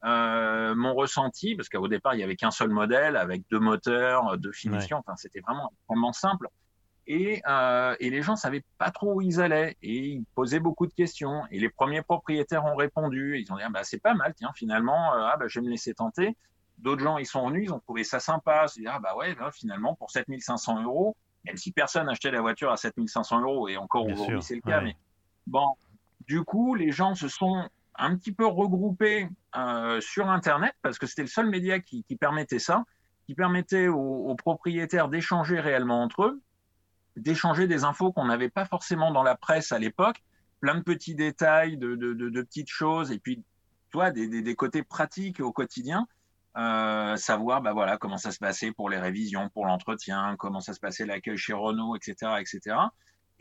[0.04, 4.38] euh, mon ressenti, parce qu'au départ, il y avait qu'un seul modèle avec deux moteurs,
[4.38, 6.48] deux finitions, enfin, c'était vraiment vraiment simple.
[7.06, 10.86] Et, euh, et les gens savaient pas trop où ils allaient et ils posaient beaucoup
[10.86, 11.42] de questions.
[11.50, 13.40] Et les premiers propriétaires ont répondu.
[13.40, 15.66] Ils ont dit ah, bah c'est pas mal, tiens finalement, euh, ah bah je vais
[15.66, 16.36] me laisser tenter.
[16.80, 18.66] D'autres gens, ils sont venus, ils ont trouvé ça sympa.
[18.68, 22.70] Se dire, ah bah ouais, finalement, pour 7500 euros, même si personne achetait la voiture
[22.70, 24.96] à 7500 euros, et encore aujourd'hui c'est le cas, mais
[25.46, 25.66] bon,
[26.26, 31.06] du coup, les gens se sont un petit peu regroupés euh, sur Internet parce que
[31.06, 32.84] c'était le seul média qui, qui, permettait ça,
[33.26, 36.40] qui permettait aux, aux propriétaires d'échanger réellement entre eux,
[37.16, 40.22] d'échanger des infos qu'on n'avait pas forcément dans la presse à l'époque,
[40.60, 43.42] plein de petits détails, de, de, de, de petites choses, et puis
[43.90, 46.06] toi, des, des, des côtés pratiques au quotidien
[46.56, 50.74] euh, savoir bah voilà comment ça se passait pour les révisions, pour l'entretien, comment ça
[50.74, 52.76] se passait l'accueil chez Renault, etc., etc.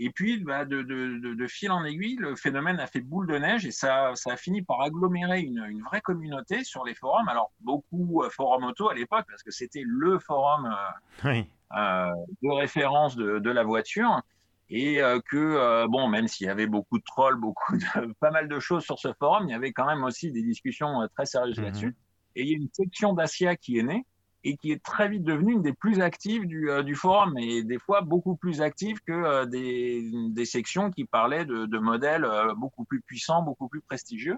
[0.01, 3.37] Et puis bah, de, de, de, fil en aiguille, le phénomène a fait boule de
[3.37, 7.27] neige et ça, ça a fini par agglomérer une, une vraie communauté sur les forums.
[7.27, 11.45] Alors beaucoup euh, forum auto à l'époque parce que c'était le forum euh, oui.
[11.77, 14.21] euh, de référence de, la voiture
[14.69, 18.59] et que bon même s'il y avait beaucoup de trolls, beaucoup de pas mal de
[18.59, 21.63] choses sur ce forum, il y avait quand même aussi des discussions très sérieuses mm-hmm.
[21.63, 21.95] là-dessus.
[22.35, 24.05] Et il y a une section d'Asia qui est née
[24.43, 27.77] et qui est très vite devenue une des plus actives du, euh, forum et des
[27.77, 33.01] fois beaucoup plus active que euh, des, sections qui parlaient de, modèles euh, beaucoup plus
[33.01, 34.37] puissants, beaucoup plus prestigieux.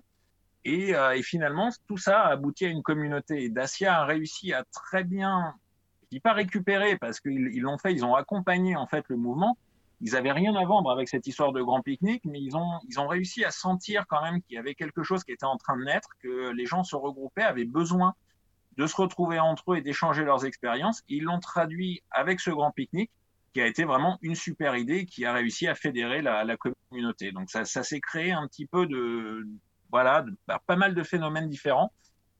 [0.63, 3.45] Et, finalement, tout ça a abouti à une communauté.
[3.45, 5.55] Et Dacia a réussi à très bien,
[6.03, 9.57] je dis pas récupérer parce qu'ils l'ont fait, ils ont accompagné en fait le mouvement.
[10.01, 13.45] Ils avaient rien à vendre avec cette histoire de grand pique-nique, mais ils ont, réussi
[13.45, 16.09] à sentir quand même qu'il y avait quelque chose qui était en train de naître,
[16.21, 18.15] que les gens se regroupaient, avaient besoin
[18.77, 21.03] de se retrouver entre eux et d'échanger leurs expériences.
[21.07, 23.11] Ils l'ont traduit avec ce grand pique-nique
[23.53, 27.31] qui a été vraiment une super idée qui a réussi à fédérer la, communauté.
[27.31, 29.47] Donc ça, s'est créé un petit peu de,
[29.91, 31.91] voilà, bah, pas mal de phénomènes différents.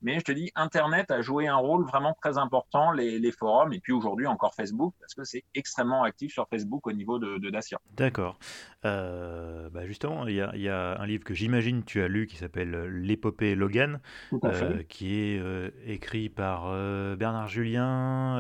[0.01, 3.73] Mais je te dis, Internet a joué un rôle vraiment très important, les, les forums,
[3.73, 7.37] et puis aujourd'hui encore Facebook, parce que c'est extrêmement actif sur Facebook au niveau de,
[7.37, 7.79] de Dacia.
[7.95, 8.37] D'accord.
[8.83, 12.37] Euh, bah justement, il y, y, a un livre que j'imagine tu as lu qui
[12.37, 13.99] s'appelle L'épopée Logan,
[14.43, 16.71] euh, qui est euh, écrit par
[17.15, 18.39] Bernard Julien,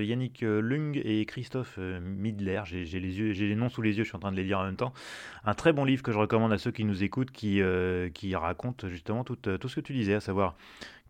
[0.00, 2.62] Yannick Lung et Christophe Midler.
[2.64, 4.64] J'ai les, les noms sous les yeux, je suis en train de les lire en
[4.64, 4.92] même temps.
[5.44, 7.60] Un très bon livre que je recommande à ceux qui nous écoutent, qui,
[8.14, 10.56] qui raconte justement tout, tout ce que tu disais, à savoir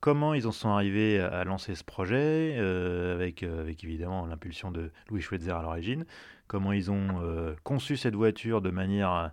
[0.02, 4.72] comment ils en sont arrivés à lancer ce projet, euh, avec, euh, avec évidemment l'impulsion
[4.72, 6.04] de Louis Schweitzer à l'origine,
[6.48, 9.30] comment ils ont euh, conçu cette voiture de manière...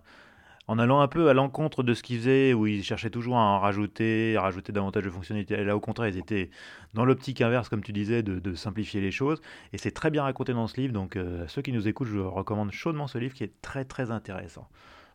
[0.68, 3.40] en allant un peu à l'encontre de ce qu'ils faisaient, où ils cherchaient toujours à
[3.40, 5.56] en rajouter, à rajouter davantage de fonctionnalités.
[5.64, 6.50] Là, au contraire, ils étaient
[6.94, 9.40] dans l'optique inverse, comme tu disais, de, de, simplifier les choses.
[9.72, 10.92] Et c'est très bien raconté dans ce livre.
[10.92, 14.12] Donc, à ceux qui nous écoutent, je recommande chaudement ce livre qui est très, très
[14.12, 14.68] intéressant.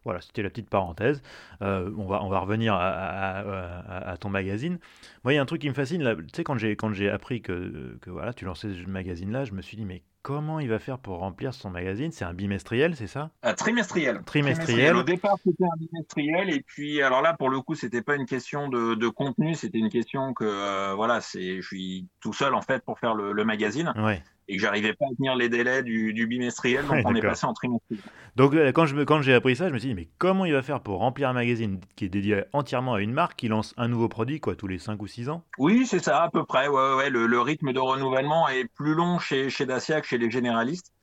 [0.06, 1.22] Voilà, c'était la petite parenthèse.
[1.62, 4.78] Euh, on, va, on va revenir à, ton magazine.
[5.24, 6.16] Moi, il y a un truc qui me fascine.
[6.18, 9.54] Tu sais, quand j'ai, quand j'ai appris que, que voilà, tu lançais ce magazine-là, je
[9.54, 12.12] me suis dit, mais comment il va faire pour remplir son magazine?
[12.12, 13.32] C'est un bimestriel, c'est ça?
[13.46, 14.22] Euh, trimestriel.
[14.26, 14.96] trimestriel.
[14.96, 16.50] Au départ, c'était un bimestriel.
[16.52, 19.80] Et puis, alors là, pour le coup, c'était pas une question de, de contenu, c'était
[19.80, 23.34] une question que, euh, voilà, c'est, je suis tout seul, en fait, pour faire le,
[23.34, 23.94] le magazine.
[23.98, 27.22] Ouais et que j'arrivais pas à tenir les délais du, du bimestriel, donc on est
[27.22, 28.04] passé en trimestriel.
[28.36, 30.54] Donc euh, quand je quand j'ai appris ça, je me suis dit mais comment il
[30.54, 33.74] va faire pour remplir un magazine qui est dédié entièrement à une marque qui lance
[33.78, 35.44] un nouveau produit quoi tous les 5 ou 6 ans?
[35.58, 36.68] Oui, c'est ça à peu près.
[36.68, 40.18] Ouais, ouais, le, le, rythme de renouvellement est plus long chez chez Dacia que chez
[40.18, 40.96] les généralistes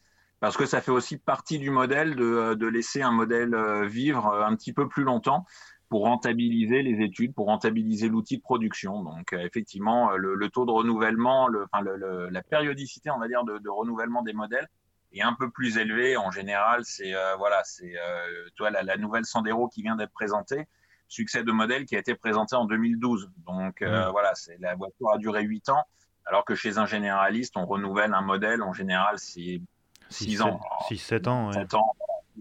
[0.42, 4.26] parce que ça fait aussi partie du modèle de, de laisser un modèle euh, vivre
[4.26, 5.46] euh, un petit peu plus longtemps
[5.92, 9.02] pour rentabiliser les études, pour rentabiliser l'outil de production.
[9.02, 13.28] Donc euh, effectivement, le, le, taux de renouvellement, le, enfin le, la périodicité, on va
[13.28, 14.66] dire, de, de, renouvellement des modèles
[15.12, 16.16] est un peu plus élevé.
[16.16, 20.14] En général, c'est euh, voilà, c'est euh, toi la, la, nouvelle Sandero qui vient d'être
[20.14, 20.66] présentée,
[21.08, 23.30] succès de modèle qui a été présenté en 2012.
[23.44, 24.12] Donc euh, mmh.
[24.12, 25.82] voilà, c'est la voiture a duré 8 ans,
[26.24, 29.60] alors que chez un généraliste, on renouvelle un modèle en général c'est
[30.08, 31.94] 6 ans, 6 7 ans, 7 ans.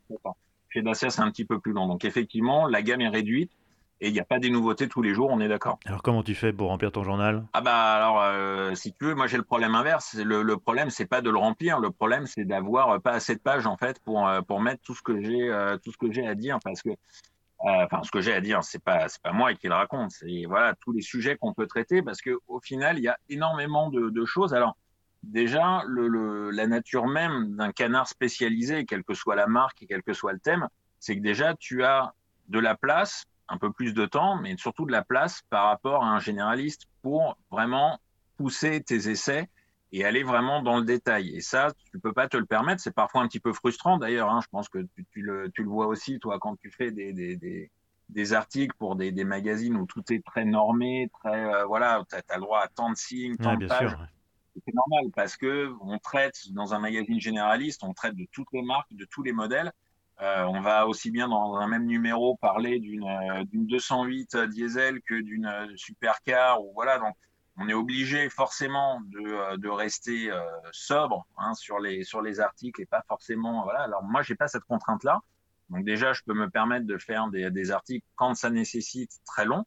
[0.09, 0.37] 7 ans.
[0.73, 1.87] Chez Dacia, c'est un petit peu plus long.
[1.87, 3.51] Donc effectivement, la gamme est réduite
[3.99, 5.77] et il n'y a pas des nouveautés tous les jours, on est d'accord.
[5.85, 7.45] Alors comment tu fais pour remplir ton journal?
[7.53, 10.15] Ah bah alors euh, si tu veux, moi j'ai le problème inverse.
[10.15, 13.41] Le, le problème c'est pas de le remplir, le problème c'est d'avoir pas assez de
[13.41, 16.11] pages en fait pour euh, pour mettre tout ce que j'ai euh, tout ce que
[16.11, 16.89] j'ai à dire parce que
[17.59, 20.45] enfin ce que j'ai à dire c'est pas c'est pas moi qui le raconte, c'est
[20.47, 23.89] voilà tous les sujets qu'on peut traiter parce que au final il y a énormément
[23.91, 24.55] de, de choses.
[24.55, 24.77] Alors
[25.23, 29.87] déjà le, le, la nature même d'un canard spécialisé, quelle que soit la marque et
[29.87, 30.67] quel que soit le thème,
[30.99, 32.13] c'est que déjà tu as
[32.47, 36.03] de la place, un peu plus de temps, mais surtout de la place par rapport
[36.03, 37.99] à un généraliste pour vraiment
[38.37, 39.49] pousser tes essais
[39.91, 41.35] et aller vraiment dans le détail.
[41.35, 42.81] Et ça, tu peux pas te le permettre.
[42.81, 44.29] C'est parfois un petit peu frustrant d'ailleurs.
[44.29, 44.39] Hein.
[44.41, 47.11] Je pense que tu, tu, le, tu, le, vois aussi, toi, quand tu fais des,
[47.11, 47.69] des, des,
[48.07, 52.15] des articles pour des, des, magazines où tout est très normé, très euh, voilà, tu
[52.15, 53.89] as, le droit à tant de signes, tant ouais, de pages.
[53.89, 54.05] Sûr, ouais
[54.55, 58.61] c'est normal parce que on traite dans un magazine généraliste, on traite de toutes les
[58.61, 59.71] marques, de tous les modèles.
[60.21, 65.01] Euh, on va aussi bien dans un même numéro parler d'une euh, d'une 208 diesel
[65.01, 67.15] que d'une euh, supercar ou voilà donc
[67.57, 70.39] on est obligé forcément de, rester euh,
[70.71, 73.81] sobre hein, sur les sur les articles et pas forcément voilà.
[73.81, 75.21] Alors moi j'ai pas cette contrainte là
[75.69, 79.45] donc déjà je peux me permettre de faire des, des articles quand ça nécessite très
[79.45, 79.65] long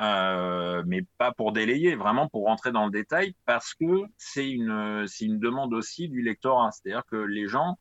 [0.00, 5.06] euh, mais pas pour délayer, vraiment pour rentrer dans le détail, parce que c'est une,
[5.06, 6.70] c'est une demande aussi du lectorat.
[6.72, 7.78] C'est-à-dire que les gens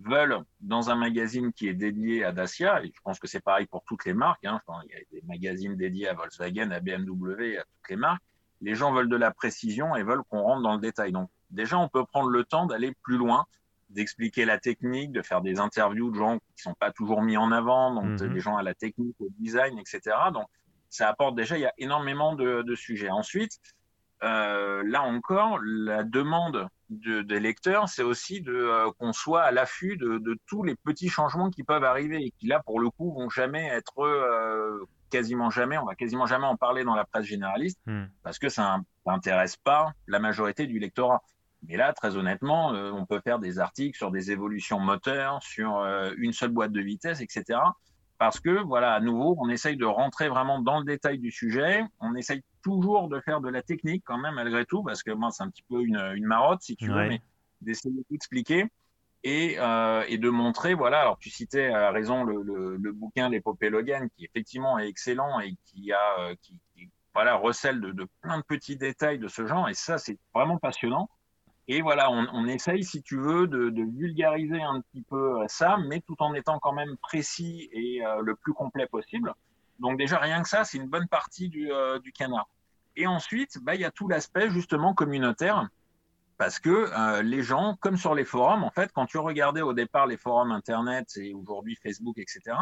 [0.00, 3.66] veulent, dans un magazine qui est dédié à Dacia, et je pense que c'est pareil
[3.66, 7.58] pour toutes les marques, hein, il y a des magazines dédiés à Volkswagen, à BMW,
[7.58, 8.22] à toutes les marques,
[8.60, 11.12] les gens veulent de la précision et veulent qu'on rentre dans le détail.
[11.12, 13.46] Donc déjà, on peut prendre le temps d'aller plus loin,
[13.90, 17.50] d'expliquer la technique, de faire des interviews de gens qui sont pas toujours mis en
[17.52, 18.32] avant, donc -hmm.
[18.32, 20.16] des gens à la technique, au design, etc.
[20.32, 20.46] Donc
[20.90, 23.10] ça apporte déjà, il y a énormément de, de sujets.
[23.10, 23.58] Ensuite,
[24.22, 29.50] euh, là encore, la demande de, des lecteurs, c'est aussi de euh, qu'on soit à
[29.50, 32.90] l'affût de, de, tous les petits changements qui peuvent arriver et qui là, pour le
[32.90, 37.04] coup, vont jamais être euh, quasiment jamais, on va quasiment jamais en parler dans la
[37.04, 38.04] presse généraliste mm.
[38.22, 41.22] parce que ça n'intéresse pas la majorité du lectorat.
[41.66, 45.84] Mais là, très honnêtement, on peut faire des articles sur des évolutions moteurs, sur
[46.16, 47.58] une seule boîte de vitesse, etc
[48.20, 51.82] parce que, voilà, à nouveau, on essaye de rentrer vraiment dans le détail du sujet.
[52.00, 55.30] On essaye toujours de faire de la technique quand même, malgré tout, parce que moi,
[55.30, 57.22] c'est un petit peu une, une marotte, si tu veux, mais
[57.62, 58.66] d'essayer d'expliquer
[59.24, 63.30] et, euh, et, de montrer, voilà, alors tu citais à raison le, le, le bouquin
[63.30, 67.90] L'épopée Logan, qui effectivement est excellent et qui a, euh, qui, qui, voilà, recèle de,
[67.90, 71.08] de, plein de petits détails de ce genre, et ça, c'est vraiment passionnant.
[71.68, 76.16] Et voilà, on, essaye, si tu veux, de, vulgariser un petit peu ça, mais tout
[76.20, 79.32] en étant quand même précis et euh, le plus complet possible.
[79.78, 82.48] Donc déjà, rien que ça, c'est une bonne partie du, euh, canard.
[82.96, 85.68] Et ensuite, bah, il y a tout l'aspect justement communautaire
[86.38, 89.72] parce que euh, les gens, comme sur les forums, en fait, quand tu regardais au
[89.72, 92.56] départ les forums Internet et aujourd'hui Facebook, etc.,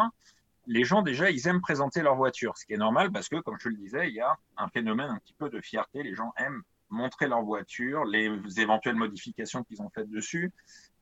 [0.66, 3.56] les gens déjà, ils aiment présenter leur voiture, ce qui est normal parce que, comme
[3.58, 6.02] je le disais, il y a un phénomène un petit peu de fierté.
[6.02, 10.52] Les gens aiment montrer leur voiture, les éventuelles modifications qu'ils ont faites dessus,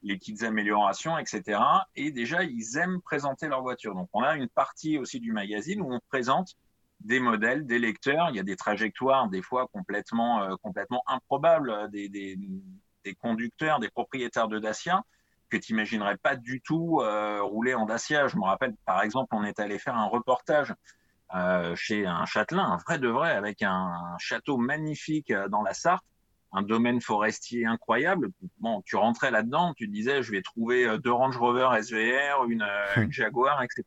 [0.02, 1.60] les petites améliorations, etc.
[1.94, 3.94] Et déjà, ils aiment présenter leur voiture.
[3.94, 6.56] Donc, on a une partie aussi du magazine où on présente
[7.00, 8.30] des modèles, des lecteurs.
[8.30, 12.38] Il y a des trajectoires, des fois complètement, euh, complètement improbables, euh, des, des,
[13.20, 15.04] conducteurs, des propriétaires de Dacia
[15.48, 18.26] que tu imaginerais pas du tout euh, rouler en Dacia.
[18.26, 20.74] Je me rappelle, par exemple, on est allé faire un reportage
[21.34, 25.74] euh, chez un châtelain, un vrai de vrai, avec un, château magnifique euh, dans la
[25.74, 26.04] Sarthe,
[26.52, 28.30] un domaine forestier incroyable.
[28.58, 32.66] Bon, tu rentrais là-dedans, tu te disais, je vais trouver deux Range Rover SVR, une,
[32.96, 33.84] une Jaguar, etc.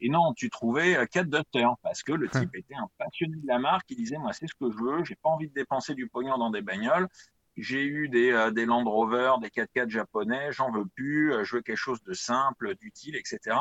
[0.00, 3.46] Et non, tu trouvais euh, quatre docteurs parce que le type était un passionné de
[3.46, 3.90] la marque.
[3.90, 5.04] Il disait, moi, c'est ce que je veux.
[5.04, 7.08] J'ai pas envie de dépenser du pognon dans des bagnoles.
[7.56, 10.52] J'ai eu des, euh, des Land Rover, des 4x4 japonais.
[10.52, 11.34] J'en veux plus.
[11.34, 13.56] Euh, je veux quelque chose de simple, d'utile, etc.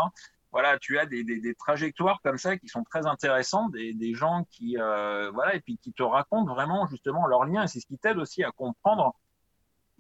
[0.52, 4.46] Voilà, tu as des, des, trajectoires comme ça qui sont très intéressantes, des, des gens
[4.50, 7.64] qui, euh, voilà, et puis qui te racontent vraiment justement leur lien.
[7.64, 9.16] Et c'est ce qui t'aide aussi à comprendre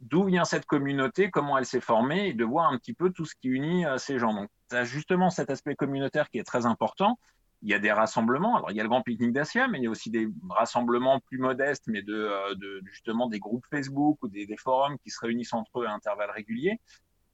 [0.01, 3.25] d'où vient cette communauté, comment elle s'est formée, et de voir un petit peu tout
[3.25, 4.33] ce qui unit euh, ces gens.
[4.33, 7.19] Donc, tu as justement cet aspect communautaire qui est très important.
[7.61, 8.55] Il y a des rassemblements.
[8.55, 11.19] Alors, il y a le grand pique-nique d'Asia, mais il y a aussi des rassemblements
[11.19, 15.19] plus modestes, mais de, euh, de justement des groupes Facebook ou des, forums qui se
[15.19, 16.79] réunissent entre eux à intervalles réguliers.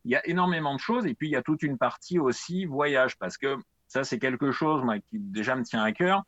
[0.06, 1.06] Il y a énormément de choses.
[1.08, 4.52] Et puis, il y a toute une partie aussi voyage, parce que ça, c'est quelque
[4.52, 6.24] chose qui déjà me tient à cœur.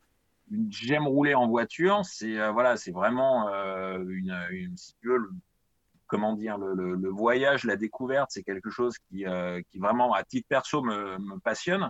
[0.68, 2.00] J'aime rouler en voiture.
[2.04, 5.30] C'est euh, voilà, c'est vraiment euh, une, si tu veux,
[6.06, 10.12] comment dire, le, le, le, voyage, la découverte, c'est quelque chose qui, euh, qui vraiment,
[10.12, 11.88] à titre perso, me, passionne,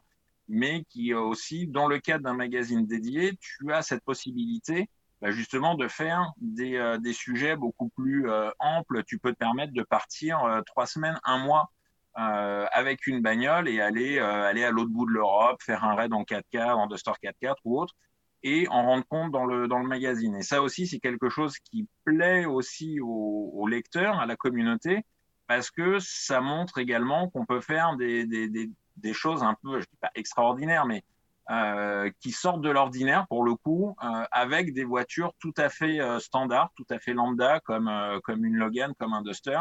[0.48, 4.90] mais qui aussi, dans le cadre d'un magazine dédié, tu as cette possibilité
[5.22, 9.04] bah, justement de faire des, des sujets beaucoup plus amples.
[9.04, 11.70] Tu peux te permettre de partir trois semaines, un mois
[12.18, 16.22] avec une bagnole et aller, aller à l'autre bout de l'Europe, faire un raid en
[16.22, 17.94] 4K, en Duster 4x4 ou autre
[18.42, 20.36] et en rendre compte dans le, dans le magazine.
[20.36, 25.04] Et ça aussi, c'est quelque chose qui plaît aussi aux, aux, lecteurs, à la communauté,
[25.46, 29.80] parce que ça montre également qu'on peut faire des, des, des, des, choses un peu,
[29.80, 31.02] je dis pas extraordinaires, mais
[31.50, 36.00] euh, qui sortent de l'ordinaire pour le coup, euh, avec des voitures tout à fait
[36.00, 39.60] euh, standards, tout à fait lambda, comme, euh, comme une Logan, comme un Duster.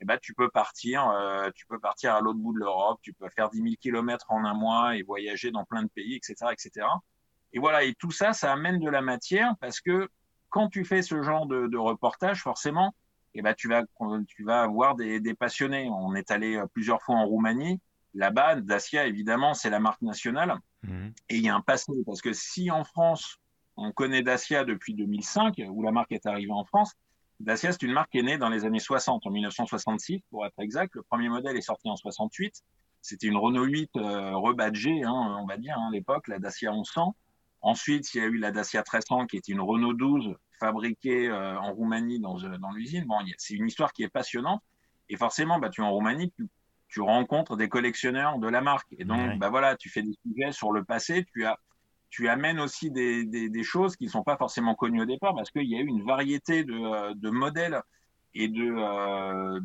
[0.00, 3.12] Et ben, tu peux partir, euh, tu peux partir à l'autre bout de l'Europe, tu
[3.12, 6.52] peux faire 10 000 kilomètres en un mois et voyager dans plein de pays, etc.,
[6.52, 6.86] etc.
[7.52, 10.10] Et voilà, et tout ça, ça amène de la matière parce que
[10.50, 12.94] quand tu fais ce genre de, de reportage, forcément,
[13.34, 13.82] eh ben, tu vas,
[14.26, 15.88] tu vas avoir des, des, passionnés.
[15.90, 17.80] On est allé euh, plusieurs fois en Roumanie.
[18.14, 20.58] Là-bas, Dacia, évidemment, c'est la marque nationale.
[20.82, 21.08] Mmh.
[21.28, 21.92] Et il y a un passé.
[22.06, 23.38] Parce que si en France,
[23.76, 26.94] on connaît Dacia depuis 2005, où la marque est arrivée en France,
[27.40, 30.58] Dacia, c'est une marque qui est née dans les années 60, en 1966, pour être
[30.58, 30.94] exact.
[30.94, 32.62] Le premier modèle est sorti en 68.
[33.02, 36.72] C'était une Renault 8 euh, rebadgée, hein, on va dire, hein, à l'époque, la Dacia
[36.72, 37.14] 1100.
[37.60, 41.58] Ensuite, il y a eu la Dacia 1300 qui était une Renault 12 fabriquée euh,
[41.58, 43.04] en Roumanie dans, euh, dans l'usine.
[43.04, 44.62] Bon, c'est une histoire qui est passionnante.
[45.08, 46.48] Et forcément, bah, tu es en Roumanie, tu,
[46.88, 48.88] tu, rencontres des collectionneurs de la marque.
[48.98, 49.36] Et donc, ouais.
[49.36, 51.26] bah, voilà, tu fais des sujets sur le passé.
[51.32, 51.58] Tu, as,
[52.10, 55.68] tu amènes aussi des, choses qui ne sont pas forcément connues au départ parce qu'il
[55.68, 57.82] y a eu une variété de, euh, modèles
[58.34, 59.60] et de, euh,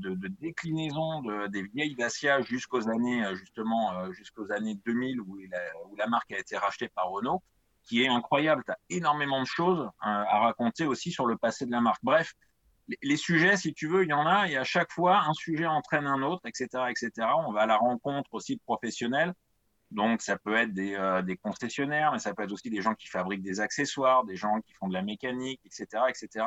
[1.47, 6.39] des vieilles Dacia jusqu'aux années justement jusqu'aux années 2000 où la, où la marque a
[6.39, 7.41] été rachetée par Renault
[7.84, 8.63] qui est incroyable.
[8.65, 11.99] Tu as énormément de choses à raconter aussi sur le passé de la marque.
[12.04, 12.34] Bref,
[13.01, 15.65] les sujets, si tu veux, il y en a, et à chaque fois, un sujet
[15.65, 17.27] entraîne un autre, etc., etc.
[17.47, 19.34] On va à la rencontre aussi de professionnels.
[19.91, 22.95] Donc, ça peut être des, euh, des concessionnaires, mais ça peut être aussi des gens
[22.95, 26.45] qui fabriquent des accessoires, des gens qui font de la mécanique, etc., etc.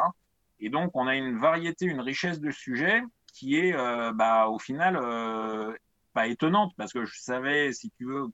[0.60, 3.02] Et donc, on a une variété, une richesse de sujets
[3.32, 5.74] qui est, euh, bah, au final, euh,
[6.14, 8.26] pas étonnante, parce que je savais, si tu veux,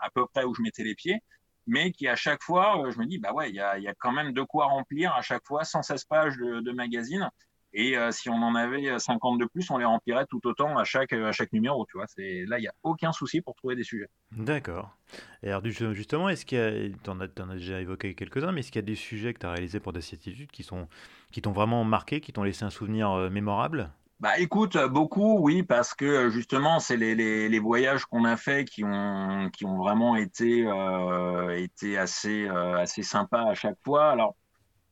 [0.00, 1.22] à peu près où je mettais les pieds
[1.66, 3.94] mais qui à chaque fois, je me dis, bah ouais, il y a, y a,
[3.94, 7.30] quand même de quoi remplir à chaque fois 116 pages de, de magazine.
[7.74, 10.84] Et euh, si on en avait 50 de plus, on les remplirait tout autant à
[10.84, 11.86] chaque, à chaque numéro.
[11.86, 14.08] Tu vois, là, il n'y a aucun souci pour trouver des sujets.
[14.32, 14.96] D'accord.
[15.42, 16.70] Et alors, justement, est-ce qu'il y a,
[17.02, 19.46] tu en, as déjà évoqué quelques-uns, mais est-ce qu'il y a des sujets que tu
[19.46, 20.88] as réalisés pour des certitudes qui sont,
[21.30, 23.90] qui t'ont vraiment marqué, qui t'ont laissé un souvenir euh, mémorable?
[24.22, 28.68] Bah écoute, beaucoup, oui, parce que justement, c'est les, les, les, voyages qu'on a faits
[28.68, 34.10] qui ont, qui ont vraiment été, euh, été assez, euh, assez sympas à chaque fois.
[34.10, 34.36] Alors,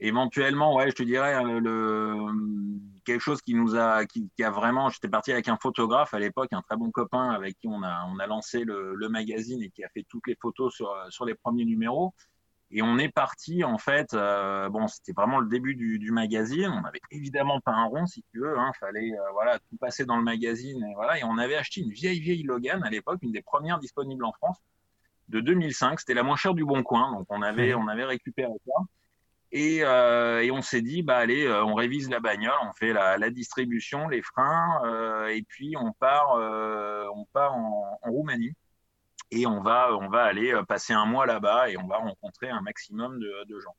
[0.00, 2.16] éventuellement, ouais, je te dirais euh, le
[3.04, 4.88] quelque chose qui nous a, qui, qui a vraiment.
[4.88, 8.06] J'étais parti avec un photographe à l'époque, un très bon copain avec qui on a,
[8.08, 11.24] on a lancé le, le, magazine et qui a fait toutes les photos sur, sur
[11.24, 12.14] les premiers numéros.
[12.72, 14.14] Et on est parti en fait.
[14.14, 16.68] Euh, bon, c'était vraiment le début du, du, magazine.
[16.68, 18.58] On avait évidemment pas un rond, si tu veux.
[18.58, 20.84] Hein, fallait euh, voilà tout passer dans le magazine.
[20.84, 21.18] Et voilà.
[21.18, 24.32] Et on avait acheté une vieille vieille Logan à l'époque, une des premières disponibles en
[24.32, 24.58] France
[25.28, 25.98] de 2005.
[26.00, 28.72] C'était la moins chère du Bon Coin, donc on avait on avait récupéré ça.
[29.52, 32.92] Et, euh, et on s'est dit, bah allez, euh, on révise la bagnole, on fait
[32.92, 36.34] la, la distribution, les freins, euh, et puis on part,
[37.14, 38.52] on part en, en, Roumanie
[39.32, 42.60] et on va, on va aller passer un mois là-bas et on va rencontrer un
[42.60, 43.74] maximum de, de, gens.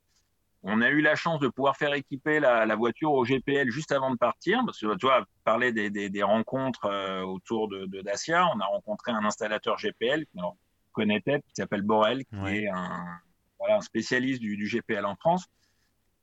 [0.64, 3.94] On a eu la chance de pouvoir faire équiper la, la, voiture au GPL juste
[3.94, 8.02] avant de partir, parce que tu vois, parler des, des, des rencontres autour de, de,
[8.02, 10.58] Dacia, on a rencontré un installateur GPL qu'on
[10.92, 12.64] connaît peut-être, qui s'appelle Borel, qui ouais.
[12.64, 13.06] est un,
[13.58, 15.48] voilà, un spécialiste du, du GPL en France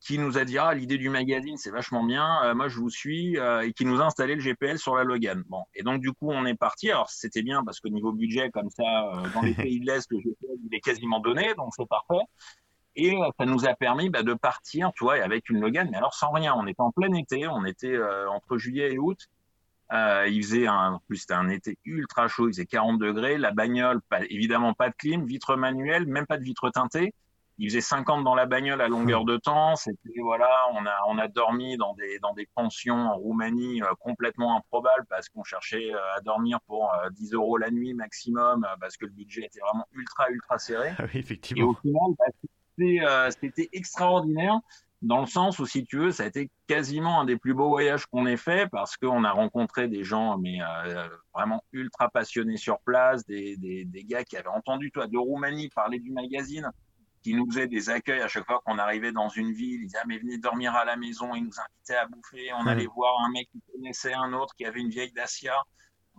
[0.00, 2.90] qui nous a dit ah l'idée du magazine c'est vachement bien, euh, moi je vous
[2.90, 5.42] suis euh, et qui nous a installé le GPL sur la Logan.
[5.48, 6.90] Bon et donc du coup on est parti.
[6.90, 10.06] Alors c'était bien parce que niveau budget comme ça euh, dans les pays de l'est
[10.10, 12.24] le GPL il est quasiment donné donc c'est parfait.
[13.00, 16.14] Et ça nous a permis bah, de partir, tu vois, avec une Logan, mais alors
[16.14, 16.52] sans rien.
[16.56, 17.96] On était en plein été, on était
[18.28, 19.28] entre juillet et août.
[19.92, 23.38] il faisait un, en plus c'était un été ultra chaud, il faisait 40 degrés.
[23.38, 27.14] La bagnole, pas, évidemment pas de clim, vitre manuelle, même pas de vitre teintée
[27.58, 29.74] il faisait 50 dans la bagnole à longueur de temps.
[29.74, 33.86] C'était voilà, on a on a dormi dans des dans des pensions en Roumanie euh,
[33.98, 38.64] complètement improbables parce qu'on cherchait euh, à dormir pour euh, 10 euros la nuit maximum
[38.64, 40.92] euh, parce que le budget était vraiment ultra ultra serré.
[40.98, 41.62] Ah oui, effectivement.
[41.62, 42.24] Et au final, bah,
[42.78, 44.60] c'était euh, c'était extraordinaire
[45.02, 47.68] dans le sens où si tu veux, ça a été quasiment un des plus beaux
[47.68, 50.58] voyages qu'on ait fait parce qu'on a rencontré des gens mais
[51.32, 55.68] vraiment ultra passionnés sur place, des, des des gars qui avaient entendu toi de Roumanie
[55.68, 56.72] parler du magazine
[57.22, 59.82] qui nous faisaient des accueils à chaque fois qu'on arrivait dans une ville.
[59.82, 61.34] Ils disaient, ah, mais venez dormir à la maison.
[61.34, 62.52] Ils nous invitaient à bouffer.
[62.54, 62.68] On mmh.
[62.68, 65.54] allait voir un mec qui connaissait un autre qui avait une vieille Dacia.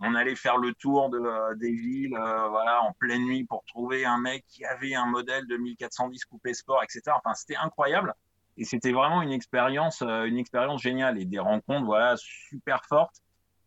[0.02, 3.64] On allait faire le tour de, euh, des villes, euh, voilà, en pleine nuit pour
[3.66, 7.02] trouver un mec qui avait un modèle de 1410 coupé sport, etc.
[7.18, 8.14] Enfin, c'était incroyable.
[8.56, 13.16] Et c'était vraiment une expérience, euh, une expérience géniale et des rencontres, voilà, super fortes.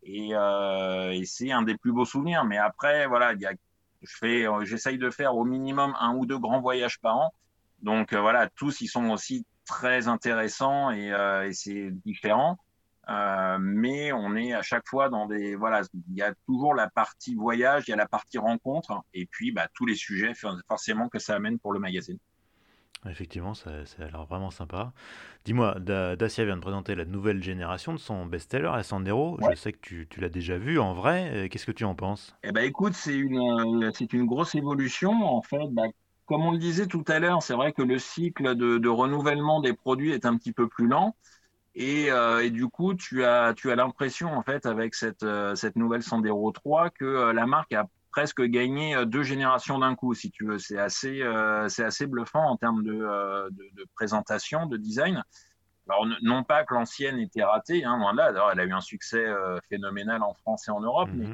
[0.04, 2.44] Et, euh, et c'est un des plus beaux souvenirs.
[2.46, 3.54] Mais après, voilà, il y a
[4.04, 7.34] je fais, euh, j'essaye de faire au minimum un ou deux grands voyages par an.
[7.82, 12.58] Donc euh, voilà, tous ils sont aussi très intéressants et, euh, et c'est différent.
[13.10, 16.90] Euh, mais on est à chaque fois dans des voilà, il y a toujours la
[16.90, 20.34] partie voyage, il y a la partie rencontre, et puis bah, tous les sujets
[20.68, 22.18] forcément que ça amène pour le magazine.
[23.10, 24.94] Effectivement, ça, ça a l'air vraiment sympa.
[25.44, 29.38] Dis-moi, Dacia vient de présenter la nouvelle génération de son best-seller, la Sandero.
[29.42, 29.56] Ouais.
[29.56, 31.50] Je sais que tu, tu l'as déjà vu en vrai.
[31.52, 32.36] Qu'est-ce que tu en penses?
[32.44, 35.12] Eh ben, écoute, c'est une, c'est une grosse évolution.
[35.12, 35.84] En fait, bah,
[36.26, 39.60] comme on le disait tout à l'heure, c'est vrai que le cycle de, de, renouvellement
[39.60, 41.16] des produits est un petit peu plus lent.
[41.76, 45.56] Et, euh, et du coup, tu as, tu as l'impression, en fait, avec cette, euh,
[45.56, 49.96] cette nouvelle Sandero 3, que euh, la marque a presque gagné euh, deux générations d'un
[49.96, 50.60] coup, si tu veux.
[50.60, 55.24] C'est assez, euh, c'est assez bluffant en termes de, euh, de, de, présentation, de design.
[55.90, 58.32] Alors non pas que l'ancienne était ratée, hein, loin de là.
[58.32, 61.10] D'ailleurs, elle a eu un succès euh, phénoménal en France et en Europe.
[61.14, 61.28] Mais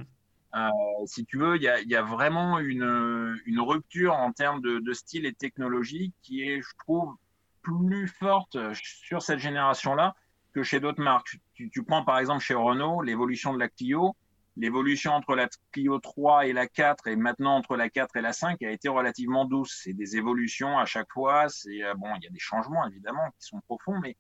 [0.56, 0.70] euh,
[1.06, 4.80] si tu veux, il y a, y a, vraiment une, une rupture en termes de,
[4.80, 7.14] de, style et de technologie qui est, je trouve,
[7.62, 10.16] plus forte sur cette génération-là
[10.54, 11.38] que chez d'autres marques.
[11.54, 14.16] Tu, tu, prends par exemple chez Renault l'évolution de la Clio
[14.60, 18.34] l'évolution entre la Clio 3 et la 4 et maintenant entre la 4 et la
[18.34, 19.82] 5 a été relativement douce.
[19.84, 21.48] C'est des évolutions à chaque fois.
[21.48, 24.18] C'est euh, bon, il y a des changements évidemment qui sont profonds, mais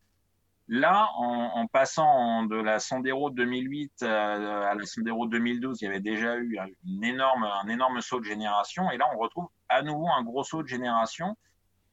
[0.69, 5.99] là, en, passant de la Sandero 2008 euh, à la Sandero 2012, il y avait
[5.99, 10.07] déjà eu une énorme, un énorme saut de génération, et là, on retrouve à nouveau
[10.07, 11.35] un gros saut de génération.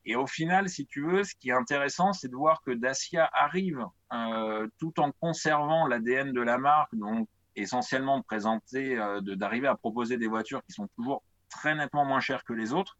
[0.05, 3.29] Et au final, si tu veux, ce qui est intéressant, c'est de voir que Dacia
[3.33, 9.69] arrive euh, tout en conservant l'ADN de la marque, donc essentiellement de présenter, euh, d'arriver
[9.69, 12.97] à proposer des voitures qui sont toujours très nettement moins chères que les autres.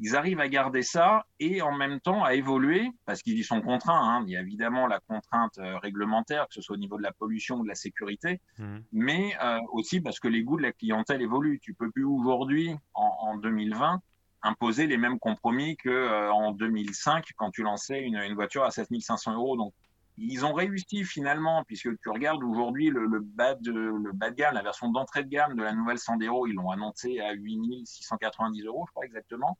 [0.00, 3.60] Ils arrivent à garder ça et en même temps à évoluer parce qu'ils y sont
[3.60, 4.00] contraints.
[4.00, 4.24] Hein.
[4.26, 7.12] Il y a évidemment la contrainte euh, réglementaire, que ce soit au niveau de la
[7.12, 8.76] pollution ou de la sécurité, mmh.
[8.92, 11.58] mais euh, aussi parce que les goûts de la clientèle évoluent.
[11.60, 14.00] Tu peux plus aujourd'hui, en, en 2020,
[14.42, 18.70] imposer les mêmes compromis que euh, en 2005 quand tu lançais une, une voiture à
[18.70, 19.56] 7500 euros.
[19.56, 19.74] Donc
[20.20, 25.22] ils ont réussi finalement, puisque tu regardes aujourd'hui le, bas de, gamme, la version d'entrée
[25.22, 29.58] de gamme de la nouvelle Sandero, ils l'ont annoncé à 8690 euros, je crois exactement.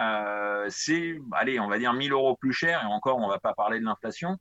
[0.00, 3.54] Euh, c'est, allez, on va dire 1000 euros plus cher, et encore, on va pas
[3.54, 4.38] parler de l'inflation,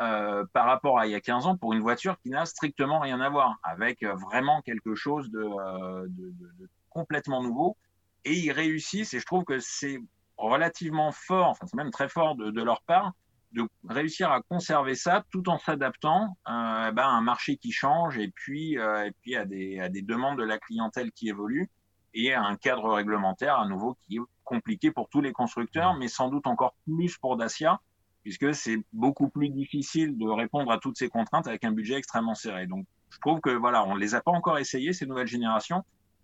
[0.00, 2.98] euh, par rapport à il y a 15 ans pour une voiture qui n'a strictement
[2.98, 7.76] rien à voir, avec vraiment quelque chose de, euh, de, complètement nouveau.
[8.24, 9.98] Et ils réussissent, et je trouve que c'est
[10.38, 13.12] relativement fort, enfin c'est même très fort de leur part,
[13.54, 18.18] de réussir à conserver ça tout en s'adaptant euh, ben, à un marché qui change
[18.18, 21.70] et puis, euh, et puis à, des, à des demandes de la clientèle qui évoluent
[22.14, 26.08] et à un cadre réglementaire à nouveau qui est compliqué pour tous les constructeurs, mais
[26.08, 27.80] sans doute encore plus pour Dacia,
[28.22, 32.34] puisque c'est beaucoup plus difficile de répondre à toutes ces contraintes avec un budget extrêmement
[32.34, 32.66] serré.
[32.66, 35.82] Donc je trouve que voilà, on les a pas encore essayés ces nouvelles générations,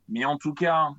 [0.08, 0.90] mais en tout cas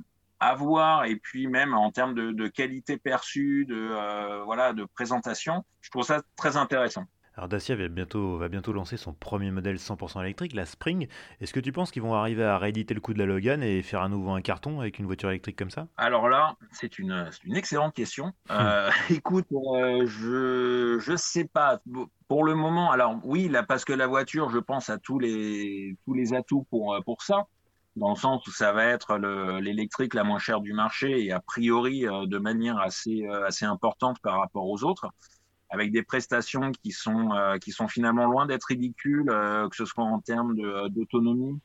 [0.41, 4.83] à voir et puis même en termes de, de qualité perçue, de euh, voilà, de
[4.83, 7.05] présentation, je trouve ça très intéressant.
[7.35, 11.07] Alors Dacia va bientôt, va bientôt lancer son premier modèle 100% électrique, la Spring.
[11.39, 13.81] Est-ce que tu penses qu'ils vont arriver à rééditer le coup de la Logan et
[13.83, 15.87] faire à nouveau un carton avec une voiture électrique comme ça?
[15.95, 18.33] Alors là, c'est une, une excellente question.
[18.51, 21.79] Euh, écoute, euh, je je sais pas.
[22.27, 25.95] Pour le moment, alors oui, là, parce que la voiture, je pense à tous les
[26.05, 27.47] tous les atouts pour pour ça
[27.95, 29.17] dans le sens où ça va être
[29.59, 33.65] l'électrique la moins chère du marché et a priori euh, de manière assez euh, assez
[33.65, 35.07] importante par rapport aux autres,
[35.69, 40.05] avec des prestations qui sont euh, qui sont finalement loin d'être ridicules, que ce soit
[40.05, 40.55] en termes
[40.89, 41.59] d'autonomie,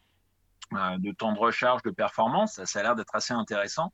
[0.73, 3.93] de, temps de recharge, de performance, ça, a l'air d'être assez intéressant.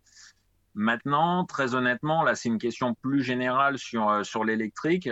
[0.74, 5.10] Maintenant, très honnêtement, là c'est une question plus générale sur sur l'électrique.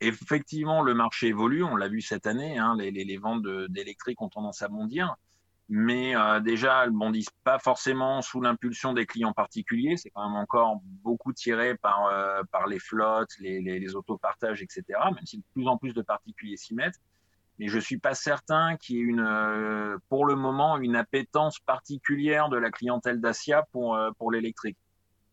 [0.00, 4.20] Effectivement, le marché évolue, on l'a vu cette année, hein, les, les, les ventes d'électrique
[4.20, 5.16] ont tendance à bondir
[5.74, 9.96] mais euh, déjà, elles bondissent pas forcément sous l'impulsion des clients particuliers.
[9.96, 14.60] C'est quand même encore beaucoup tiré par euh, par les flottes, les, les, les autopartages,
[14.60, 14.84] etc.
[15.06, 17.00] Même si de plus en plus de particuliers s'y mettent.
[17.58, 21.58] Mais je suis pas certain qu'il y ait une, euh, pour le moment, une appétence
[21.60, 24.76] particulière de la clientèle Dacia pour pour l'électrique.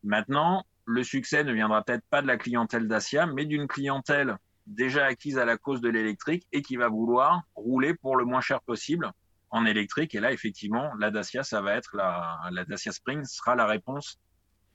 [0.04, 5.04] Maintenant, le succès ne viendra peut-être pas de la clientèle Dacia, mais d'une clientèle déjà
[5.04, 8.62] acquise à la cause de l'électrique et qui va vouloir rouler pour le moins cher
[8.62, 9.12] possible
[9.50, 10.14] en électrique.
[10.14, 14.18] Et là, effectivement, la Dacia, ça va être la, la Dacia Spring sera la réponse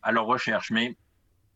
[0.01, 0.71] à leur recherche.
[0.71, 0.97] Mais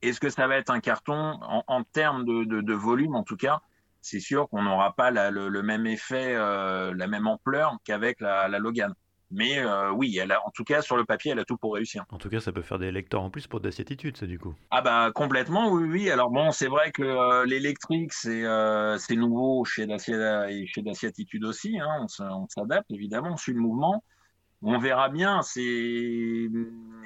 [0.01, 3.61] est-ce que ça va être un carton en, termes de, volume, en tout cas
[4.01, 8.93] C'est sûr qu'on n'aura pas le, même effet, euh, la même ampleur qu'avec la Logan.
[9.31, 11.75] Mais euh, oui, elle a, en tout cas, sur le papier, elle a tout pour
[11.75, 12.05] réussir.
[12.09, 14.39] En tout cas, ça peut faire des lecteurs en plus pour Dacia Attitude, ça, du
[14.39, 14.55] coup.
[14.71, 16.09] Ah bah complètement, oui, oui.
[16.09, 21.09] Alors bon, c'est vrai que euh, l'électrique, c'est euh, nouveau chez Dacia et chez Dacia
[21.09, 21.79] Attitude aussi.
[21.79, 22.07] Hein.
[22.19, 24.03] On s'adapte, évidemment, on suit le mouvement.
[24.61, 25.41] On verra bien.
[25.41, 26.49] C'est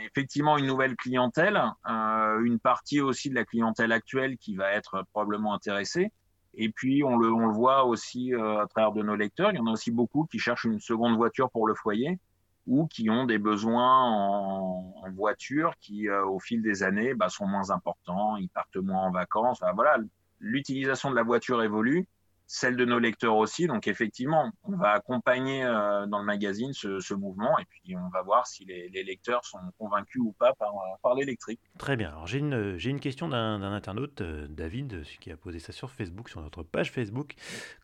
[0.06, 5.04] effectivement une nouvelle clientèle, euh, une partie aussi de la clientèle actuelle qui va être
[5.12, 6.12] probablement intéressée.
[6.56, 9.52] Et puis, on le, on le voit aussi euh, à travers de nos lecteurs.
[9.52, 12.20] Il y en a aussi beaucoup qui cherchent une seconde voiture pour le foyer
[12.66, 17.30] ou qui ont des besoins en, en voiture qui, euh, au fil des années, bah,
[17.30, 18.38] sont moins importants.
[18.38, 19.62] Ils partent moins en vacances.
[19.62, 19.98] Enfin, voilà,
[20.40, 22.08] l'utilisation de la voiture évolue
[22.54, 23.66] celle de nos lecteurs aussi.
[23.66, 28.22] Donc effectivement, on va accompagner euh, dans le magazine ce, mouvement et puis on va
[28.22, 31.60] voir si les, lecteurs sont convaincus ou pas par, l'électrique.
[31.80, 32.10] Très bien.
[32.10, 35.72] Alors j'ai une, j'ai une question d'un, d'un internaute, euh, David, qui a posé ça
[35.72, 37.34] sur Facebook, sur notre page Facebook.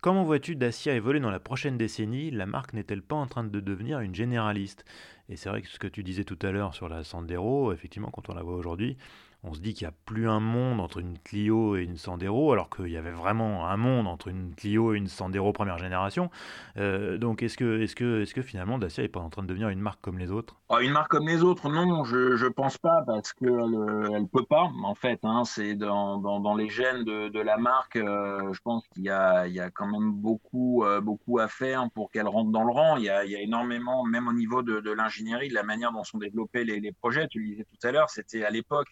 [0.01, 2.30] Comment vois-tu Dacia évoluer dans la prochaine décennie?
[2.30, 4.86] La marque n'est-elle pas en train de devenir une généraliste?
[5.30, 8.11] Et c'est vrai que ce que tu disais tout à l'heure sur la Sandero, effectivement,
[8.11, 8.97] quand on la voit aujourd'hui,
[9.44, 12.52] on se dit qu'il n'y a plus un monde entre une Clio et une Sandero,
[12.52, 16.30] alors qu'il y avait vraiment un monde entre une Clio et une Sandero première génération.
[16.78, 19.48] Euh, donc est-ce que, est que, est que finalement Dacia n'est pas en train de
[19.48, 20.58] devenir une marque comme les autres?
[20.68, 24.46] Oh, Une marque comme les autres, non, je ne pense pas, parce qu'elle ne peut
[24.46, 25.20] pas, en fait.
[25.24, 29.10] Hein, c'est dans, dans, dans, les gènes de, la marque, euh, je pense qu'il y
[29.10, 32.72] a, y a quand même beaucoup, euh, beaucoup à faire pour qu'elle rentre dans le
[32.72, 32.98] rang.
[32.98, 35.94] Il y a, y a énormément, même au niveau de, de l'ingénierie, de la manière
[35.94, 37.28] dont sont développés les, les projets.
[37.30, 38.88] Tu le disais tout à l'heure, c'était à l'époque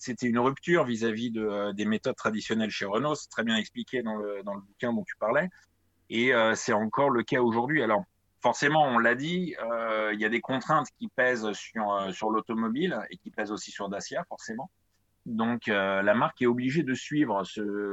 [0.00, 3.14] c'était une rupture vis-à-vis euh, des méthodes traditionnelles chez Renault.
[3.14, 5.48] C'est très bien expliqué dans le, dans le bouquin dont tu parlais.
[6.08, 7.82] Et euh, c'est encore le cas aujourd'hui.
[7.82, 8.04] Alors,
[8.40, 12.98] forcément, on l'a dit, euh, il y a des contraintes qui pèsent sur, sur l'automobile
[13.10, 14.70] et qui pèsent aussi sur Dacia, forcément.
[15.26, 17.42] Donc, la marque est obligée de suivre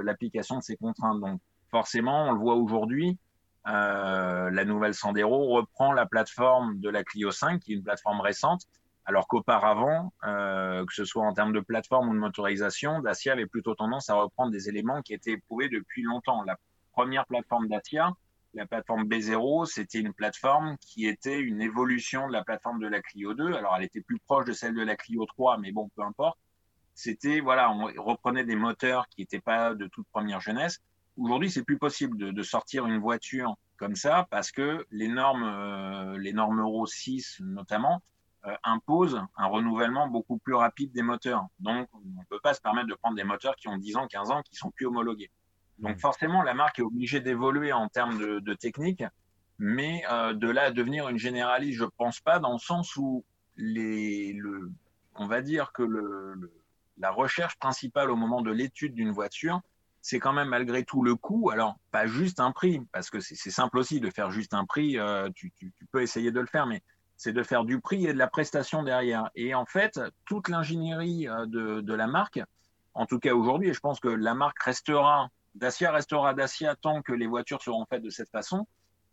[0.02, 1.20] l'application de ces contraintes.
[1.20, 3.18] Donc, forcément, on le voit aujourd'hui,
[3.66, 8.62] la nouvelle Sandero reprend la plateforme de la Clio 5, qui est une plateforme récente,
[9.08, 13.46] alors qu'auparavant, euh, que ce soit en termes de plateforme ou de motorisation, Dacia avait
[13.46, 16.44] plutôt tendance à reprendre des éléments qui étaient éprouvés depuis longtemps.
[16.44, 16.58] La
[16.92, 18.12] première plateforme Dacia,
[18.54, 23.02] la plateforme B0, c'était une plateforme qui était une évolution de la plateforme de la
[23.02, 23.54] Clio 2.
[23.54, 26.38] Alors, elle était plus proche de celle de la Clio 3, mais bon, peu importe.
[26.94, 30.82] C'était, voilà, on reprenait des moteurs qui n'étaient pas de toute première jeunesse.
[31.16, 35.44] aujourd'hui, c'est plus possible de, de, sortir une voiture comme ça parce que les normes,
[35.44, 38.02] euh, les normes Euro 6 notamment,
[38.48, 41.46] euh, imposent un renouvellement beaucoup plus rapide des moteurs.
[41.60, 44.08] Donc, on ne peut pas se permettre de prendre des moteurs qui ont 10 ans,
[44.08, 45.32] 15 ans, qui sont plus homologués.
[45.80, 46.00] Donc, mmh.
[46.00, 49.04] forcément, la marque est obligée d'évoluer en termes de, de technique,
[49.60, 53.26] mais euh, de là à devenir une généraliste, je pense pas, dans le sens où
[53.58, 54.72] les, le,
[55.16, 56.52] on va dire que le, le,
[56.98, 59.62] la recherche principale au moment de l'étude d'une voiture,
[60.02, 61.50] c'est quand même malgré tout le coût.
[61.50, 64.98] Alors, pas juste un prix, parce que c'est simple aussi de faire juste un prix,
[64.98, 66.82] euh, tu, tu, tu, peux essayer de le faire, mais
[67.18, 69.30] c'est de faire du prix et de la prestation derrière.
[69.36, 72.40] Et en fait, toute l'ingénierie euh, de, la marque,
[72.94, 77.02] en tout cas aujourd'hui, et je pense que la marque restera, Dacia restera Dacia tant
[77.02, 78.68] que les voitures seront faites de cette façon,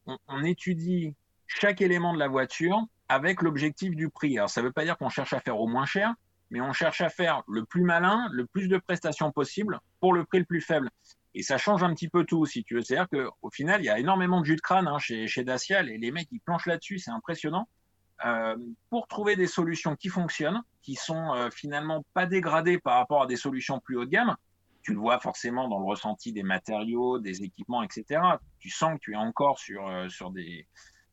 [0.06, 1.14] on, on étudie
[1.46, 2.78] chaque élément de la voiture
[3.08, 4.36] avec l'objectif du prix.
[4.38, 6.14] Alors, ça ne veut pas dire qu'on cherche à faire au moins cher,
[6.50, 10.24] mais on cherche à faire le plus malin, le plus de prestations possible pour le
[10.24, 10.90] prix le plus faible.
[11.34, 12.82] Et ça change un petit peu tout, si tu veux.
[12.82, 15.82] C'est-à-dire qu'au final, il y a énormément de jus de crâne hein, chez, chez Dacia,
[15.82, 17.68] et les mecs, ils planchent là-dessus, c'est impressionnant.
[18.24, 18.56] Euh,
[18.90, 23.26] pour trouver des solutions qui fonctionnent, qui sont euh, finalement pas dégradées par rapport à
[23.26, 24.36] des solutions plus haut de gamme.
[24.82, 28.20] Tu le vois forcément dans le ressenti des matériaux, des équipements, etc.
[28.60, 30.66] Tu sens que tu es encore sur, euh, sur des,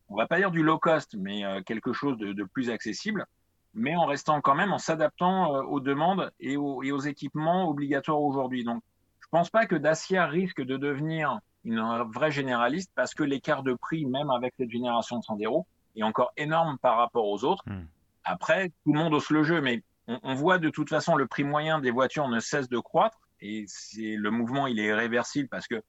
[0.10, 3.26] on va pas dire du low cost, mais quelque chose de, plus accessible,
[3.74, 8.66] mais en restant quand même, en s'adaptant aux demandes et aux, équipements obligatoires aujourd'hui.
[8.66, 8.84] Donc,
[9.22, 11.82] je pense pas que Dacia risque de devenir une
[12.14, 15.66] vraie généraliste parce que l'écart de prix, même avec cette génération de Sandero,
[15.96, 17.64] est encore énorme par rapport aux autres.
[17.68, 17.86] Mmh.
[18.24, 21.28] Après, tout le monde hausse le jeu, mais on, on, voit de toute façon le
[21.28, 25.50] prix moyen des voitures ne cesse de croître et c'est le mouvement, il est irréversible
[25.50, 25.82] parce que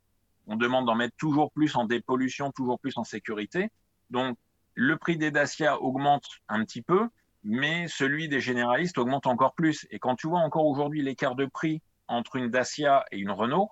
[0.46, 3.70] on demande d'en mettre toujours plus en dépollution, toujours plus en sécurité.
[4.10, 4.36] Donc,
[4.74, 7.08] le prix des Dacia augmente un petit peu,
[7.44, 9.86] mais celui des généralistes augmente encore plus.
[9.90, 13.70] Et quand tu vois encore aujourd'hui l'écart de prix entre une Dacia et une Renault,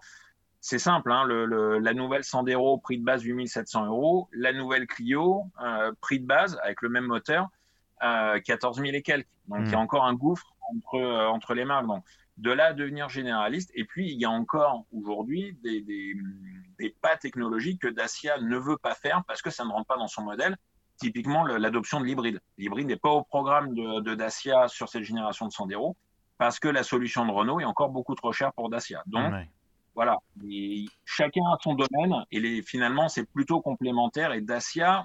[0.60, 4.86] c'est simple, hein, le, le, la nouvelle Sandero, prix de base 8700 euros, la nouvelle
[4.86, 7.48] Clio, euh, prix de base avec le même moteur,
[8.02, 9.26] euh, 14 000 et quelques.
[9.48, 9.66] Donc mmh.
[9.66, 11.86] il y a encore un gouffre entre, euh, entre les marques.
[11.86, 12.04] Donc
[12.36, 13.70] de là à devenir généraliste.
[13.74, 16.14] Et puis il y a encore aujourd'hui des, des,
[16.78, 19.96] des, pas technologiques que Dacia ne veut pas faire parce que ça ne rentre pas
[19.96, 20.56] dans son modèle.
[20.98, 22.40] Typiquement l'adoption de l'hybride.
[22.58, 25.96] L'hybride n'est pas au programme de, de, Dacia sur cette génération de Sandero
[26.36, 29.02] parce que la solution de Renault est encore beaucoup trop chère pour Dacia.
[29.06, 29.32] Donc
[29.94, 30.18] voilà,
[31.04, 35.02] chacun a son domaine et finalement c'est plutôt complémentaire et Dacia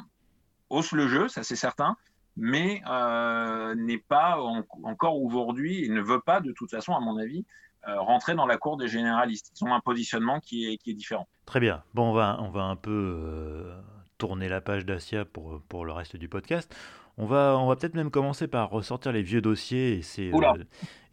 [0.69, 1.95] hausse le jeu, ça c'est certain,
[2.38, 6.99] mais euh, n'est pas en, encore aujourd'hui et ne veut pas de toute façon à
[6.99, 7.45] mon avis
[7.88, 9.51] euh, rentrer dans la cour des généralistes.
[9.55, 11.27] Ils ont un positionnement qui est, qui est différent.
[11.45, 11.83] Très bien.
[11.93, 13.79] Bon, on va, on va un peu euh,
[14.17, 16.75] tourner la page Dacia pour, pour le reste du podcast.
[17.18, 20.63] On va, on va peut-être même commencer par ressortir les vieux dossiers et c'est euh,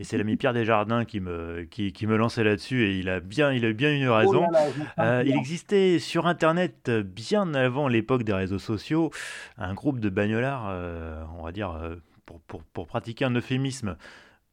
[0.00, 3.20] et c'est l'ami Pierre Desjardins qui me qui, qui me lançait là-dessus et il a
[3.20, 4.46] bien il a bien une raison.
[4.48, 9.10] Oh là là, euh, il existait sur internet bien avant l'époque des réseaux sociaux
[9.58, 11.72] un groupe de bagnolards, euh, on va dire
[12.26, 13.96] pour, pour, pour pratiquer un euphémisme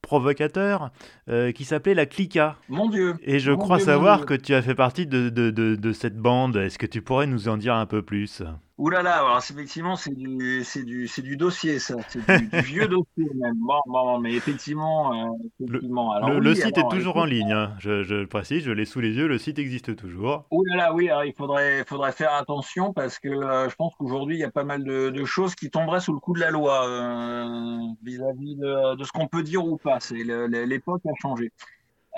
[0.01, 0.91] provocateur
[1.29, 2.57] euh, qui s'appelait la Clica.
[2.69, 5.49] Mon Dieu Et je Mon crois Dieu, savoir que tu as fait partie de, de,
[5.49, 6.55] de, de cette bande.
[6.57, 8.41] Est-ce que tu pourrais nous en dire un peu plus?
[8.79, 11.95] Ouh là là, alors effectivement, c'est du, c'est du, c'est du dossier, ça.
[12.07, 13.55] C'est du, du, vieux dossier même.
[13.57, 15.27] Bon, bon, mais effectivement, euh,
[15.59, 16.13] effectivement.
[16.13, 17.51] Alors, le, oui, le, site alors, est toujours en ligne.
[17.51, 17.75] Hein.
[17.79, 19.27] Je, je, précise, je l'ai sous les yeux.
[19.27, 20.45] Le site existe toujours.
[20.51, 21.09] Ouh là là, oui.
[21.09, 24.51] Alors il faudrait, faudrait faire attention parce que euh, je pense qu'aujourd'hui, il y a
[24.51, 28.55] pas mal de, de, choses qui tomberaient sous le coup de la loi euh, vis-à-vis
[28.55, 29.99] -vis de, de, ce qu'on peut dire ou pas.
[29.99, 31.51] C'est l'époque a changé.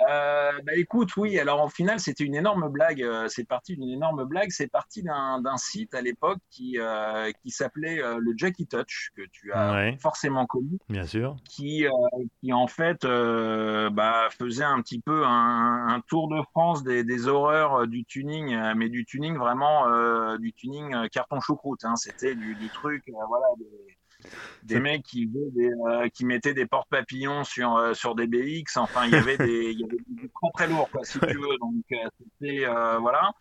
[0.08, 1.38] Euh, bah écoute, oui.
[1.38, 3.02] Alors au final, c'était une énorme blague.
[3.02, 4.50] Euh, c'est parti d'une énorme blague.
[4.50, 9.22] C'est parti d'un site à l'époque qui euh, qui s'appelait euh, le Jackie Touch que
[9.32, 9.98] tu as ouais.
[10.00, 10.78] forcément connu.
[10.88, 11.36] Bien sûr.
[11.48, 11.86] Qui
[12.42, 17.28] qui en fait bah, faisait un petit peu un, un tour de France des, des,
[17.28, 19.86] horreurs du tuning, mais du tuning vraiment
[20.36, 21.84] du tuning carton choucroute.
[21.84, 21.96] Hein.
[21.96, 23.46] C'était du, du, truc, voilà.
[23.58, 23.96] Des,
[24.62, 28.76] des mecs qui, des, euh, qui mettaient des portes papillons sur euh, sur des BX.
[28.76, 31.58] Enfin, il y avait des, y avait du très très lourd, quoi, si tu veux.
[31.58, 32.66] Donc euh, c'était
[33.00, 33.32] voilà.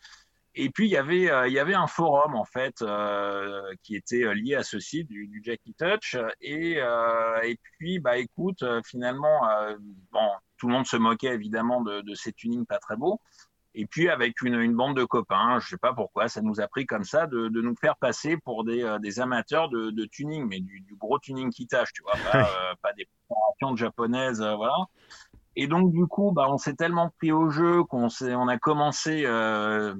[0.54, 2.84] Et puis il y avait il y avait un forum en fait
[3.84, 6.18] qui était lié à ce site du, du Jackie Touch.
[6.42, 6.78] Et
[7.44, 9.42] et puis bah écoute, finalement,
[10.12, 13.22] bon, tout le monde se moquait évidemment de, de ces tunings pas très beaux.
[13.74, 16.68] Et puis avec une, une, bande de copains, je sais pas pourquoi, ça nous a
[16.68, 20.06] pris comme ça de, de nous faire passer pour des, euh, des amateurs de, de,
[20.06, 23.76] tuning, mais du, du, gros tuning qui tâche, tu vois, pas, euh, pas des préparations
[23.78, 24.76] japonaises, euh, voilà.
[25.56, 28.58] Et donc du coup, bah, on s'est tellement pris au jeu qu'on s'est, on a
[28.58, 29.26] commencé,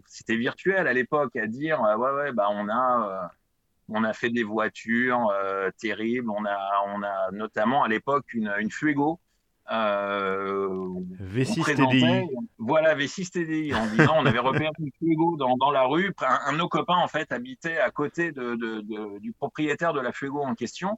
[0.06, 3.30] c'était virtuel à l'époque, à dire ouais ouais, bah on a,
[3.90, 5.30] on a fait des voitures
[5.78, 6.58] terribles, on a,
[6.88, 9.20] on a notamment à l'époque une, une Fuego
[9.72, 12.28] V6 TDI.
[12.58, 16.14] Voilà, V6 TDI, en disant on avait repéré une Fuego dans, dans la rue.
[16.22, 20.12] Un, de nos copains, en fait, habitait à côté de, de, du propriétaire de la
[20.12, 20.98] Fuego en question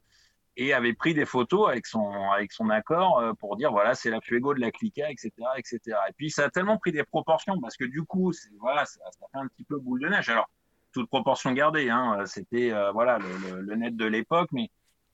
[0.56, 4.10] et avait pris des photos avec son, avec son accord euh, pour dire voilà, c'est
[4.10, 5.80] la Fuego de la Clica, etc., etc.
[6.10, 9.26] Et puis ça a tellement pris des proportions parce que du coup, voilà, ça, ça,
[9.32, 10.30] fait un petit peu boule de neige.
[10.30, 10.50] Alors,
[10.92, 14.70] toute proportion gardée, hein, c'était euh, voilà le, le, net de l'époque, mais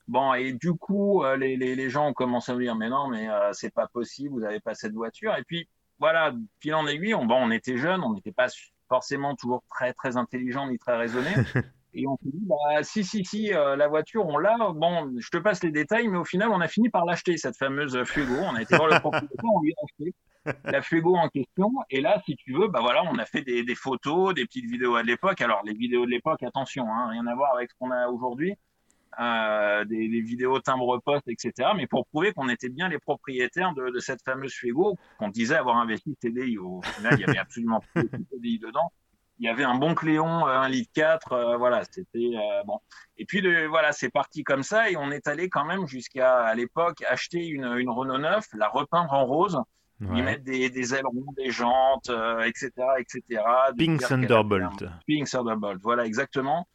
[0.09, 2.89] Bon, et du coup, euh, les, les, les, gens ont commencé à me dire, mais
[2.89, 5.35] non, mais euh, c'est pas possible, vous n'avez pas cette voiture.
[5.37, 8.47] Et puis, voilà, fil en aiguille, on, bon, on était jeunes, on n'était pas
[8.87, 11.29] forcément toujours très, très intelligents ni très raisonnés.
[11.93, 14.57] Et on s'est dit, bah, si, si, si, euh, la voiture, on l'a.
[14.73, 17.57] Bon, je te passe les détails, mais au final, on a fini par l'acheter, cette
[17.57, 18.33] fameuse Fuego.
[18.33, 20.15] On a été voir le propriétaire, on lui a acheté
[20.71, 21.71] la Fuego en question.
[21.91, 24.69] Et là, si tu veux, bah voilà, on a fait des, des photos, des petites
[24.69, 25.39] vidéos à l'époque.
[25.41, 28.55] Alors, les vidéos de l'époque, attention, hein, rien à voir avec ce qu'on a aujourd'hui
[29.19, 31.71] euh, des, des, vidéos timbre-poste, etc.
[31.75, 35.55] Mais pour prouver qu'on était bien les propriétaires de, de cette fameuse Fuego qu'on disait
[35.55, 36.57] avoir investi TDI.
[36.57, 38.91] Au final, il y avait absolument pas de TDI dedans.
[39.39, 42.79] Il y avait un bon Cléon, euh, un litre 4, euh, voilà, c'était euh, bon.
[43.17, 46.41] Et puis de, voilà, c'est parti comme ça et on est allé quand même jusqu'à
[46.41, 49.57] à, l'époque acheter une, une Renault 9, la repeindre en rose,
[50.01, 50.07] ouais.
[50.13, 52.11] lui mettre des, des ailerons, des jantes,
[52.45, 53.41] etc., etc.
[53.77, 54.83] Pink Thunderbolt.
[55.07, 56.67] Pink Thunderbolt, voilà, exactement.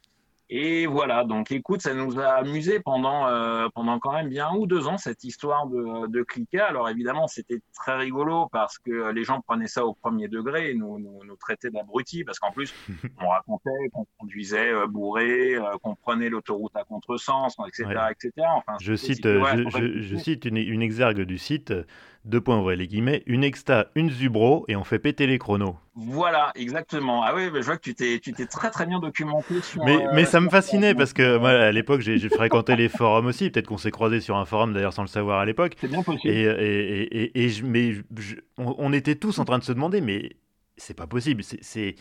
[0.49, 4.55] Et voilà, donc écoute, ça nous a amusé pendant euh, pendant quand même bien un
[4.55, 6.67] ou deux ans cette histoire de, de Clica.
[6.67, 10.73] Alors évidemment, c'était très rigolo parce que les gens prenaient ça au premier degré et
[10.75, 12.75] nous nous, nous traitaient d'abrutis parce qu'en plus
[13.21, 18.11] on racontait qu'on conduisait euh, bourré, euh, qu'on prenait l'autoroute à contresens, etc., ouais.
[18.11, 18.47] etc.
[18.55, 21.73] Enfin, je cite, je, je, je, cite une, une exergue du site
[22.25, 25.77] deux points ouvrés les guillemets, une exta, une zubro, et on fait péter les chronos.
[25.95, 27.23] Voilà, exactement.
[27.23, 29.85] Ah oui, je vois que tu t'es, tu t'es très très bien documenté sur.
[29.85, 32.89] Mais, euh, mais ça me fascinait parce que moi, à l'époque, j'ai, j'ai fréquenté les
[32.89, 33.49] forums aussi.
[33.49, 35.75] Peut-être qu'on s'est croisés sur un forum d'ailleurs sans le savoir à l'époque.
[35.79, 36.33] C'est bien possible.
[36.33, 39.71] Et, et, et, et je, mais je, on, on, était tous en train de se
[39.71, 40.35] demander, mais
[40.77, 41.43] c'est pas possible.
[41.43, 41.95] C'est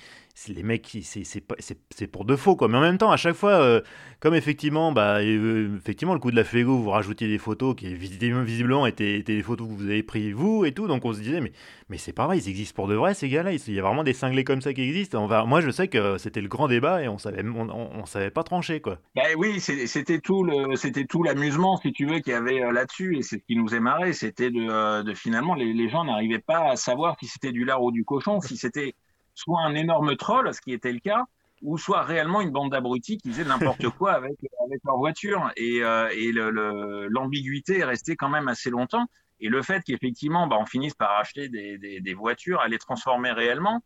[0.48, 2.68] les mecs, c'est pour de faux, quoi.
[2.68, 3.80] Mais en même temps, à chaque fois, euh,
[4.20, 7.94] comme effectivement, bah, euh, effectivement, le coup de la Fuego, vous rajoutiez des photos qui
[7.94, 10.88] visiblement étaient, étaient, des photos que vous avez prises vous et tout.
[10.88, 11.52] Donc on se disait, mais,
[11.88, 13.52] mais c'est pareil, ils existent pour de vrai, ces gars-là.
[13.52, 15.22] Il y a vraiment des cinglés comme ça qui existent.
[15.22, 18.30] On va, moi, je sais que c'était le grand débat et on savait, on, savait
[18.30, 18.98] pas trancher, quoi.
[19.14, 23.16] Bah oui, c'était tout c'était tout l'amusement, si tu veux, qu'il y avait euh, là-dessus.
[23.16, 26.70] Et c'est ce qui nous émarrait, c'était de, de, finalement, les, les gens n'arrivaient pas
[26.70, 28.94] à savoir si c'était du lard ou du cochon, si c'était
[29.34, 31.24] soit un énorme troll, ce qui était le cas,
[31.62, 35.50] ou soit réellement une bande d'abrutis qui faisaient n'importe quoi avec, avec leur voiture.
[35.56, 39.06] Et, euh, et l'ambiguïté est restée quand même assez longtemps.
[39.40, 42.78] Et le fait qu'effectivement, bah, on finisse par acheter des, des, des, voitures, à les
[42.78, 43.82] transformer réellement,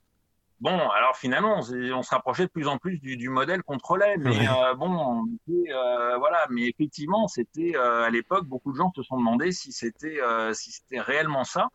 [0.60, 4.16] bon, alors finalement, on, on se rapprochait de plus en plus du, du modèle contrôlé.
[4.18, 6.46] Mais euh, bon, euh, voilà.
[6.50, 10.20] Mais effectivement, c'était euh, à l'époque, beaucoup de gens se sont demandé si c'était
[10.52, 11.68] si c'était réellement ça.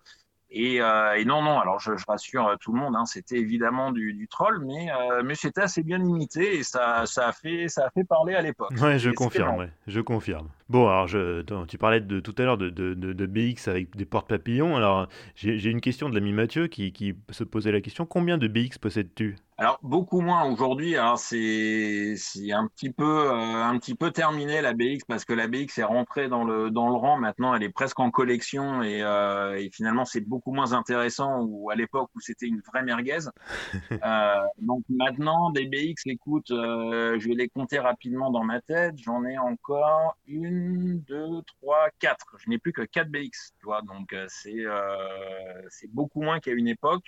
[0.55, 3.37] Et, euh, et, non, non, alors je, je rassure euh, tout le monde, hein, c'était
[3.37, 7.31] évidemment du, du, troll, mais, euh, mais c'était assez bien limité et ça, ça, a,
[7.31, 8.71] fait, ça a fait parler à l'époque.
[8.79, 10.49] Ouais, je confirme, ouais, je confirme.
[10.69, 13.95] Bon, alors je, tu parlais de, tout à l'heure de, de, de, de, BX avec
[13.95, 14.75] des portes papillons.
[14.75, 18.47] Alors j'ai une question de l'ami Mathieu qui, qui se posait la question combien de
[18.47, 19.35] BX possèdes-tu?
[19.57, 20.97] Alors beaucoup moins aujourd'hui.
[20.97, 25.33] Alors c'est c'est un petit peu euh, un petit peu terminé la BX parce que
[25.33, 27.17] la BX est rentrée dans le dans le rang.
[27.17, 31.69] Maintenant, elle est presque en collection et, euh, et finalement c'est beaucoup moins intéressant ou
[31.69, 33.29] à l'époque où c'était une vraie merguez.
[33.91, 38.95] euh, donc maintenant des BX, écoute, je vais les compter rapidement dans ma tête.
[38.97, 40.52] J'en ai encore une,
[41.07, 42.35] deux, trois, quatre.
[42.39, 43.81] Je n'ai plus que quatre BX, tu vois.
[43.81, 44.63] Donc euh, c'est
[45.69, 47.05] c'est beaucoup moins qu'à une époque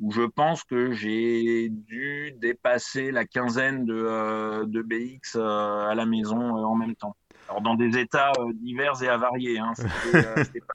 [0.00, 5.94] où je pense que j'ai dû dépasser la quinzaine de, euh, de BX euh, à
[5.94, 7.16] la maison euh, en même temps.
[7.48, 9.58] Alors dans des états euh, divers et avariés.
[9.58, 9.72] Hein.
[9.76, 10.34] C'était euh,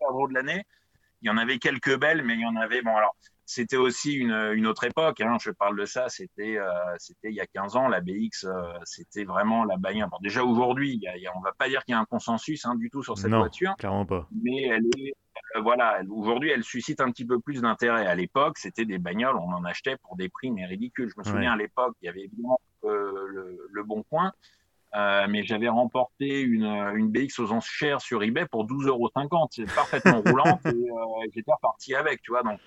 [0.00, 0.64] pas le gros de l'année.
[1.20, 2.80] Il y en avait quelques belles, mais il y en avait.
[2.82, 3.14] Bon, alors
[3.50, 5.20] c'était aussi une, une autre époque.
[5.20, 5.36] Hein.
[5.40, 6.08] Je parle de ça.
[6.08, 6.68] C'était euh,
[6.98, 7.88] c'était il y a 15 ans.
[7.88, 8.46] La BX,
[8.84, 10.08] c'était vraiment la bagnole.
[10.10, 11.02] Bon, déjà aujourd'hui,
[11.34, 13.38] on va pas dire qu'il y a un consensus hein, du tout sur cette non,
[13.38, 13.74] voiture.
[13.78, 14.28] Clairement pas.
[14.32, 15.14] Mais elle est
[15.56, 18.06] euh, voilà, aujourd'hui, elle suscite un petit peu plus d'intérêt.
[18.06, 21.10] À l'époque, c'était des bagnoles, on en achetait pour des prix mais ridicules.
[21.10, 21.54] Je me souviens ouais.
[21.54, 24.32] à l'époque, il y avait évidemment euh, le, le, Bon Coin,
[24.94, 29.10] euh, mais j'avais remporté une, une BX aux enchères sur eBay pour 12,50 euros.
[29.50, 32.42] C'est parfaitement roulant et euh, j'étais reparti avec, tu vois.
[32.42, 32.60] Donc,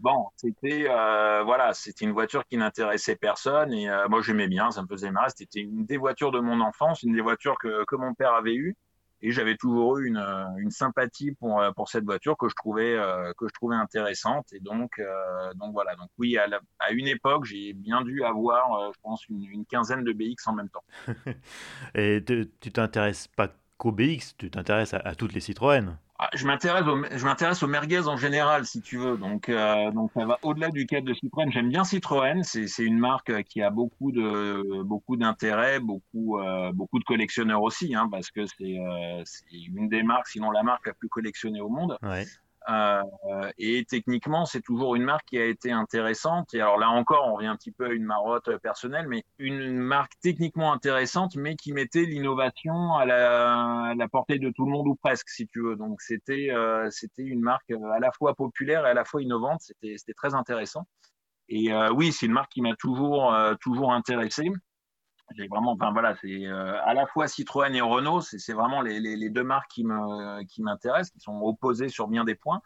[0.00, 4.70] bon, c'était euh, voilà, c'était une voiture qui n'intéressait personne et euh, moi j'aimais bien,
[4.70, 5.30] ça me faisait marrer.
[5.34, 8.54] C'était une des voitures de mon enfance, une des voitures que, que mon père avait
[8.54, 8.76] eues
[9.22, 10.24] et j'avais toujours eu une,
[10.58, 14.52] une, sympathie pour, pour cette voiture que je trouvais, euh, que je trouvais intéressante.
[14.52, 15.96] Et donc, euh, donc voilà.
[15.96, 16.46] Donc oui, à,
[16.78, 20.52] à une époque, j'ai bien dû avoir, euh, je pense, une, quinzaine de BX en
[20.52, 20.84] même temps.
[21.94, 25.96] et te, tu t'intéresses pas qu'au BX, tu t'intéresses à, à, toutes les Citroën
[26.34, 29.16] je m'intéresse au, je m'intéresse aux merguez en général, si tu veux.
[29.16, 31.50] Donc, euh, donc ça va au-delà du cadre de Citroën.
[31.50, 32.42] J'aime bien Citroën.
[32.42, 37.62] C'est, c'est une marque qui a beaucoup de, beaucoup d'intérêt, beaucoup, euh, beaucoup de collectionneurs
[37.62, 41.08] aussi, hein, parce que c'est, euh, c'est une des marques, sinon la marque la plus
[41.08, 41.98] collectionnée au monde.
[42.02, 42.24] Ouais.
[42.68, 43.02] Euh,
[43.58, 46.52] et techniquement, c'est toujours une marque qui a été intéressante.
[46.54, 49.78] Et alors là encore, on revient un petit peu à une marotte personnelle, mais une
[49.78, 54.72] marque techniquement intéressante, mais qui mettait l'innovation à la, à la portée de tout le
[54.72, 55.76] monde ou presque, si tu veux.
[55.76, 59.60] Donc c'était euh, c'était une marque à la fois populaire et à la fois innovante.
[59.60, 60.86] C'était c'était très intéressant.
[61.48, 64.50] Et euh, oui, c'est une marque qui m'a toujours euh, toujours intéressé
[65.34, 69.00] j'ai vraiment, enfin voilà, c'est euh, à la fois Citroën et Renault, c'est vraiment les,
[69.00, 72.60] les, deux marques qui me qui m'intéressent, qui sont opposées sur bien des points.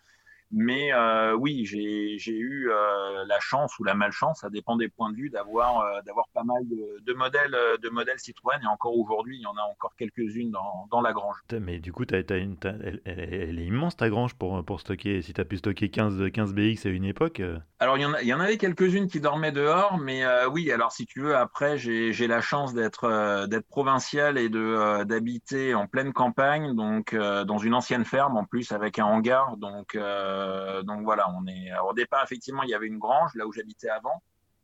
[0.52, 5.10] Mais euh, oui, j'ai eu euh, la chance ou la malchance, ça dépend des points
[5.10, 8.58] de vue, d'avoir euh, d'avoir pas mal de, de, modèles de modèles Citroën.
[8.62, 11.36] Et encore aujourd'hui, il y en a encore quelques-unes dans, dans, la grange.
[11.60, 15.22] Mais du coup, as, as une, elle, elle, est immense ta grange pour, pour stocker.
[15.22, 17.40] Si tu as pu stocker 15, 15 BX à une époque.
[17.40, 17.58] Euh.
[17.78, 19.98] Alors, il y, en a, il y en avait quelques-unes qui dormaient dehors.
[19.98, 24.48] Mais euh, oui, alors si tu veux, après, j'ai la chance d'être d'être provincial et
[24.48, 29.56] de d'habiter en pleine campagne, donc dans une ancienne ferme en plus avec un hangar.
[29.56, 29.96] Donc
[30.39, 30.39] euh,
[30.82, 31.70] donc voilà, on est.
[31.88, 34.22] au départ, effectivement, il y avait une grange là où j'habitais avant.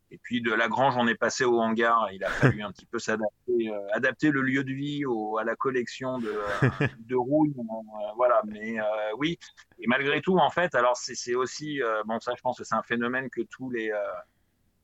[0.09, 2.09] Et puis de la grange, on est passé au hangar.
[2.13, 5.43] Il a fallu un petit peu s'adapter, euh, adapter le lieu de vie au, à
[5.43, 6.33] la collection de.
[7.09, 8.83] Euh, voilà, mais euh,
[9.17, 9.39] oui.
[9.79, 12.75] Et malgré tout, en fait, alors c'est aussi euh, bon ça, je pense que c'est
[12.75, 13.97] un phénomène que tous les euh,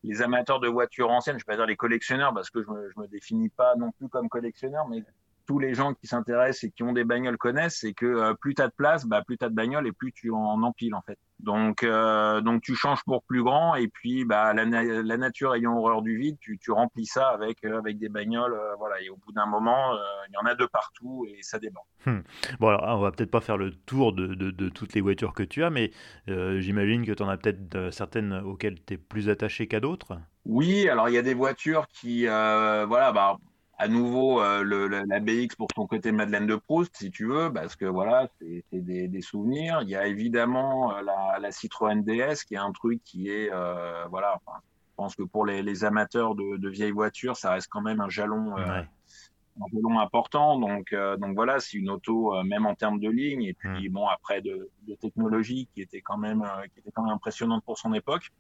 [0.04, 2.90] les amateurs de voitures anciennes, je vais pas dire les collectionneurs parce que je me,
[2.90, 5.04] je me définis pas non plus comme collectionneur, mais
[5.46, 8.56] tous les gens qui s'intéressent et qui ont des bagnoles connaissent, c'est que euh, plus
[8.56, 10.96] tu as de place, bah, plus tu as de bagnoles et plus tu en empiles
[10.96, 11.18] en fait.
[11.40, 15.78] Donc, euh, donc tu changes pour plus grand et puis bah, la, la nature ayant
[15.78, 18.58] horreur du vide, tu, tu remplis ça avec, euh, avec des bagnoles.
[18.78, 19.94] Voilà, et au bout d'un moment,
[20.30, 21.86] il y en a de partout et ça déborde.
[22.06, 22.20] Hmm.
[22.60, 25.34] Bon, alors on va peut-être pas faire le tour de, de, de, toutes les voitures
[25.34, 25.92] que tu as, mais
[26.28, 30.18] j'imagine que tu en as peut-être certaines auxquelles tu es plus attaché qu'à d'autres?
[30.46, 33.38] Oui, alors il y a des voitures qui, voilà, bah,
[33.84, 37.52] à nouveau euh, le, la BX pour son côté Madeleine de Proust, si tu veux,
[37.52, 39.82] parce que voilà, c'est des, des, souvenirs.
[39.82, 43.50] Il y a évidemment euh, la, la, Citroën DS, qui est un truc qui est,
[43.52, 47.52] euh, voilà, enfin, je pense que pour les, les amateurs de, de, vieilles voitures, ça
[47.52, 48.62] reste quand même un jalon, ouais.
[48.62, 50.58] un jalon important.
[50.58, 53.92] Donc, donc voilà, c'est une auto, même en termes de ligne, et puis mmh.
[53.92, 56.42] bon, après de, de, technologie qui était quand même,
[56.74, 58.32] qui était quand même impressionnante pour son époque,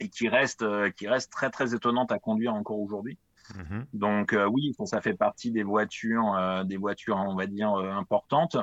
[0.00, 0.66] et qui reste,
[0.96, 3.16] qui reste très très étonnante à conduire encore aujourd'hui.
[3.54, 3.82] Mmh.
[3.92, 7.90] Donc euh, oui, ça, fait partie des voitures, euh, des voitures, on va dire euh,
[7.90, 8.56] importantes.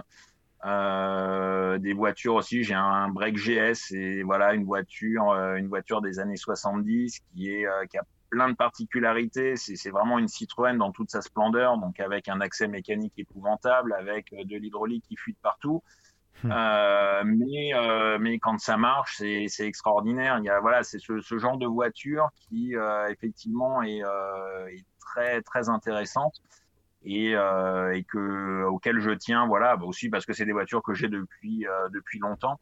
[0.64, 6.38] des voitures aussi, j'ai un break GS et voilà une voiture, une voiture des années
[6.38, 9.56] 70 qui qui a plein de particularités.
[9.56, 14.34] C'est vraiment une Citroën dans toute sa splendeur, donc avec un accès mécanique épouvantable, avec
[14.34, 15.84] de l'hydraulique qui fuit partout.
[16.44, 16.52] Hmm.
[16.52, 20.38] Euh, mais euh, mais quand ça marche, c'est extraordinaire.
[20.40, 24.68] Il y a voilà, c'est ce, ce, genre de voiture qui euh, effectivement est, euh,
[24.68, 26.42] est, très très intéressante
[27.04, 29.48] et, euh, et que auquel je tiens.
[29.48, 32.60] Voilà, bah aussi parce que c'est des voitures que j'ai depuis depuis longtemps.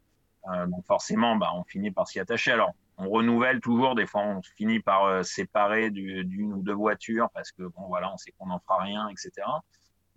[0.68, 2.52] donc forcément, bah on finit par s'y attacher.
[2.52, 3.96] Alors on renouvelle toujours.
[3.96, 8.18] Des fois, on finit par séparer d'une ou deux voitures parce que bon voilà, on
[8.18, 9.42] sait qu'on n'en fera rien, etc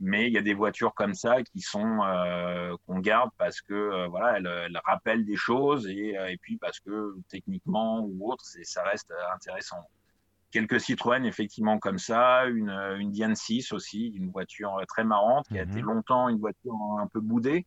[0.01, 3.75] mais il y a des voitures comme ça qui sont euh, qu'on garde parce que
[3.75, 8.31] euh, voilà elles, elles, rappellent des choses et, euh, et puis parce que techniquement ou
[8.33, 9.79] autre ça reste intéressant.
[10.51, 15.59] Quelques Citroën effectivement comme ça une une Diane 6 aussi une voiture très marrante qui
[15.59, 17.67] a été longtemps une voiture un peu boudée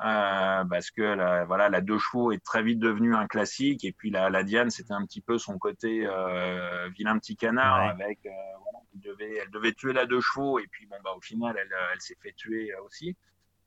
[0.00, 3.90] euh, parce que la, voilà la deux chevaux est très vite devenue un classique et
[3.90, 8.04] puis la, la Diane c'était un petit peu son côté euh, vilain petit canard ouais.
[8.04, 8.30] avec euh,
[8.62, 11.56] voilà, elle devait elle devait tuer la deux chevaux et puis bon bah au final
[11.60, 13.16] elle, elle s'est fait tuer aussi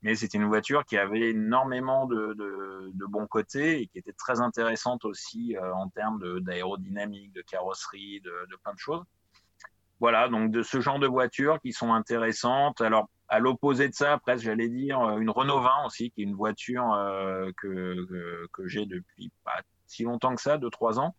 [0.00, 4.14] mais c'était une voiture qui avait énormément de, de, de, bons côtés et qui était
[4.14, 9.04] très intéressante aussi en termes d'aérodynamique, de, de, carrosserie, de, de plein de choses.
[10.00, 12.80] Voilà, donc de ce genre de voitures qui sont intéressantes.
[12.80, 16.34] Alors, à l'opposé de ça, presque, j'allais dire, une Renault 20 aussi, qui est une
[16.34, 21.14] voiture euh, que, que, que j'ai depuis pas si longtemps que ça, deux, trois ans.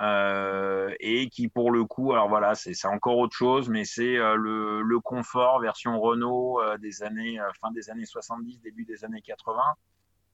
[0.00, 4.34] Euh, et qui pour le coup, alors voilà, c'est encore autre chose, mais c'est euh,
[4.34, 9.04] le, le, confort version Renault euh, des années euh, fin des années 70, début des
[9.04, 9.60] années 80.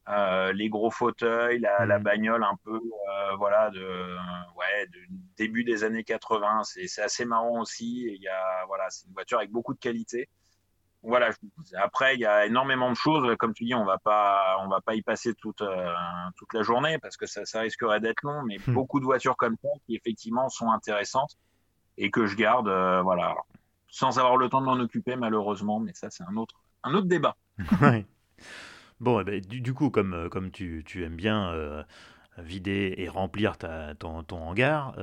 [0.07, 3.79] Euh, les gros fauteuils, la, la, bagnole un peu, euh, voilà, de,
[4.57, 4.99] ouais, de
[5.35, 6.61] début des années 80.
[6.63, 8.05] C'est assez marrant aussi.
[8.07, 10.29] Il y a, voilà, c'est une voiture avec beaucoup de qualité.
[11.01, 11.29] Voilà.
[11.77, 13.35] Après, il y a énormément de choses.
[13.37, 15.93] Comme tu dis, on va pas, on va pas y passer toute euh,
[16.35, 18.43] toute la journée parce que ça, ça risquerait d'être long.
[18.43, 18.73] Mais mmh.
[18.73, 21.37] beaucoup de voitures comme ça qui effectivement sont intéressantes
[21.97, 23.35] et que je garde, euh, voilà,
[23.87, 25.79] sans avoir le temps de m'en occuper malheureusement.
[25.79, 27.35] Mais ça, c'est un autre un autre débat.
[29.01, 31.85] Bon, eh ben, du, coup, comme, comme tu, aimes bien
[32.37, 34.93] vider et remplir ta, ton, ton hangar,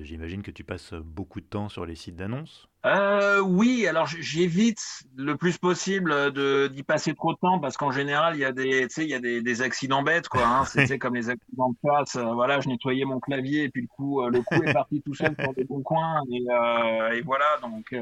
[0.00, 4.82] j'imagine que tu passes beaucoup de temps sur les sites d'annonces euh, oui, alors j'évite
[5.14, 8.52] le plus possible de d'y passer trop de temps parce qu'en général il y a
[8.52, 10.46] des, tu sais, il y a des, des accidents bêtes quoi.
[10.46, 12.16] Hein, c'est comme les accidents de place.
[12.16, 15.02] Euh, voilà, je nettoyais mon clavier et puis le coup, euh, le coup est parti
[15.02, 18.00] tout seul sur des bons coins et, euh, et voilà donc euh,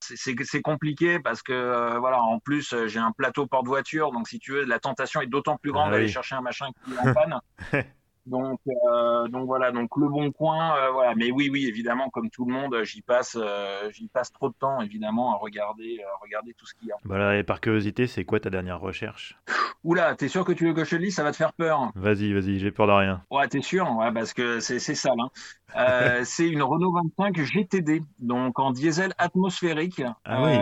[0.00, 4.64] c'est compliqué parce que voilà en plus j'ai un plateau porte-voiture donc si tu veux
[4.64, 7.40] la tentation est d'autant plus grande ah d'aller chercher un machin qui est en panne.
[8.26, 11.14] Donc, euh, donc voilà, donc le bon coin, euh, voilà.
[11.14, 14.54] Mais oui, oui, évidemment, comme tout le monde, j'y passe, euh, j'y passe trop de
[14.54, 16.96] temps, évidemment, à regarder, à regarder tout ce qu'il y a.
[17.04, 19.38] Voilà, et par curiosité, c'est quoi ta dernière recherche?
[19.84, 21.14] Oula, t'es sûr que tu veux que je te le dise?
[21.14, 21.90] Ça va te faire peur.
[21.94, 23.22] Vas-y, vas-y, j'ai peur de rien.
[23.30, 23.90] Ouais, t'es sûr?
[23.96, 25.28] Ouais, parce que c'est c'est ça, hein.
[26.24, 30.02] c'est une Renault 25 GTD, donc en diesel atmosphérique.
[30.24, 30.56] Ah oui.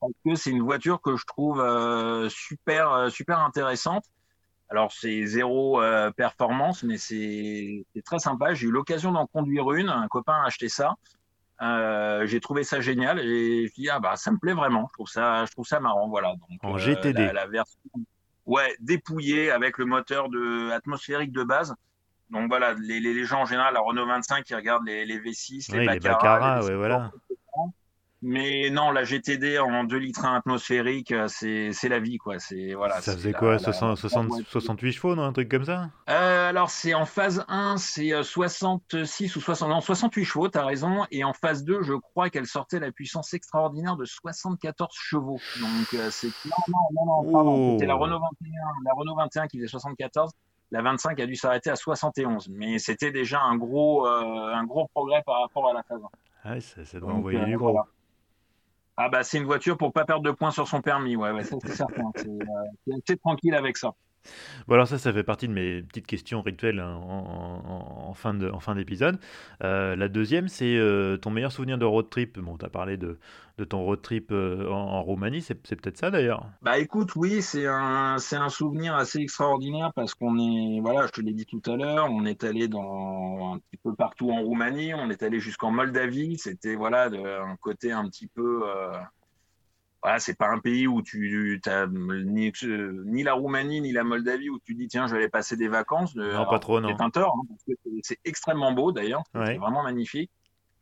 [0.00, 1.64] Parce que c'est une voiture que je trouve
[2.28, 4.04] super, super intéressante.
[4.72, 8.54] Alors c'est zéro euh, performance, mais c'est très sympa.
[8.54, 9.90] J'ai eu l'occasion d'en conduire une.
[9.90, 10.94] Un copain a acheté ça.
[11.60, 14.88] Euh, j'ai trouvé ça génial et je dis ah bah ça me plaît vraiment.
[14.88, 16.08] Je trouve ça, je trouve ça marrant.
[16.08, 16.32] Voilà.
[16.36, 17.20] Donc, en GTD.
[17.20, 17.78] Euh, la, version,
[18.46, 21.74] ouais, dépouillée avec le moteur de atmosphérique de base.
[22.30, 25.70] Donc voilà, les, les, gens en général, la Renault 25, ils regardent les, les V6,
[25.70, 27.12] les, les Baccarat, ouais, voilà.
[28.24, 32.38] Mais non, la GTD en 2 litres atmosphérique, euh, c'est la vie, quoi.
[32.38, 33.00] C'est voilà.
[33.00, 35.90] Ça faisait quoi, 68 chevaux, non, un truc comme ça?
[36.08, 40.64] Euh, Alors c'est en phase 1, c'est 66 euh, ou 60, non, 68 chevaux, t'as
[40.64, 41.04] raison.
[41.10, 45.40] Et en phase 2, je crois qu'elle sortait la puissance extraordinaire de 74 chevaux.
[45.60, 47.72] Donc c'est non, non, non, non, pardon.
[47.72, 48.52] C'était la Renault 21,
[48.84, 50.30] la Renault 21 qui faisait 74.
[50.70, 55.22] La 25 a dû s'arrêter à 71, mais c'était déjà un gros, un gros progrès
[55.26, 56.08] par rapport à la phase 1.
[56.44, 57.76] Ah, ça, ça doit envoyer du gros.
[58.96, 61.44] Ah bah c'est une voiture pour pas perdre de points sur son permis, ouais, ouais
[61.44, 62.10] c'est certain.
[62.16, 63.94] C'est euh, tranquille avec ça.
[64.66, 68.34] Bon alors ça, ça fait partie de mes petites questions rituelles hein, en, fin
[68.74, 69.18] d'épisode.
[69.62, 72.38] Euh, la deuxième, c'est euh, ton meilleur souvenir de road trip.
[72.38, 73.18] Bon, tu parlé de,
[73.68, 78.18] ton road trip euh, en, Roumanie, c'est, peut-être ça d'ailleurs Bah écoute, oui, c'est un,
[78.18, 81.76] c'est un souvenir assez extraordinaire parce qu'on est, voilà, je te l'ai dit tout à
[81.76, 85.70] l'heure, on est allé dans un petit peu partout en Roumanie, on est allé jusqu'en
[85.70, 88.62] Moldavie, c'était voilà, de, un côté un petit peu
[90.02, 92.52] voilà, c'est pas un pays où tu as ni,
[93.04, 95.68] ni, la Roumanie ni la Moldavie où tu dis tiens je vais aller passer des
[95.68, 96.14] vacances.
[96.14, 96.88] De, non, pas trop, non.
[96.88, 100.30] C'est un tort, hein, c'est extrêmement beau d'ailleurs, c'est vraiment magnifique.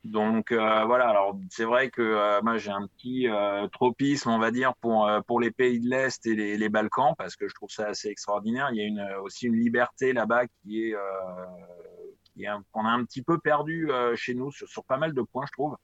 [0.05, 4.39] Donc euh, voilà, alors c'est vrai que euh, moi j'ai un petit euh, tropisme, on
[4.39, 7.55] va dire, pour pour les pays de l'est et les, les, Balkans parce que je
[7.55, 8.71] trouve ça assez extraordinaire.
[8.73, 10.95] Il y a une, aussi une liberté là-bas qui est
[12.33, 15.21] qui est qu'on a un petit peu perdu chez nous sur, sur, pas mal de
[15.21, 15.77] points, je trouve,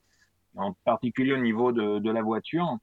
[0.54, 2.78] en particulier au niveau de, de la voiture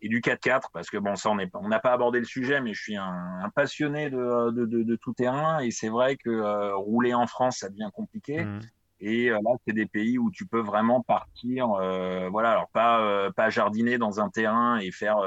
[0.00, 2.72] et du 4x4 parce que bon ça on on n'a pas abordé le sujet mais
[2.74, 6.30] je suis un, un passionné de, de, de, de, tout terrain et c'est vrai que
[6.30, 8.60] euh, rouler en France ça devient compliqué mmh.
[9.00, 13.00] et euh, là c'est des pays où tu peux vraiment partir euh, voilà alors pas
[13.00, 15.18] euh, pas jardiner dans un terrain et faire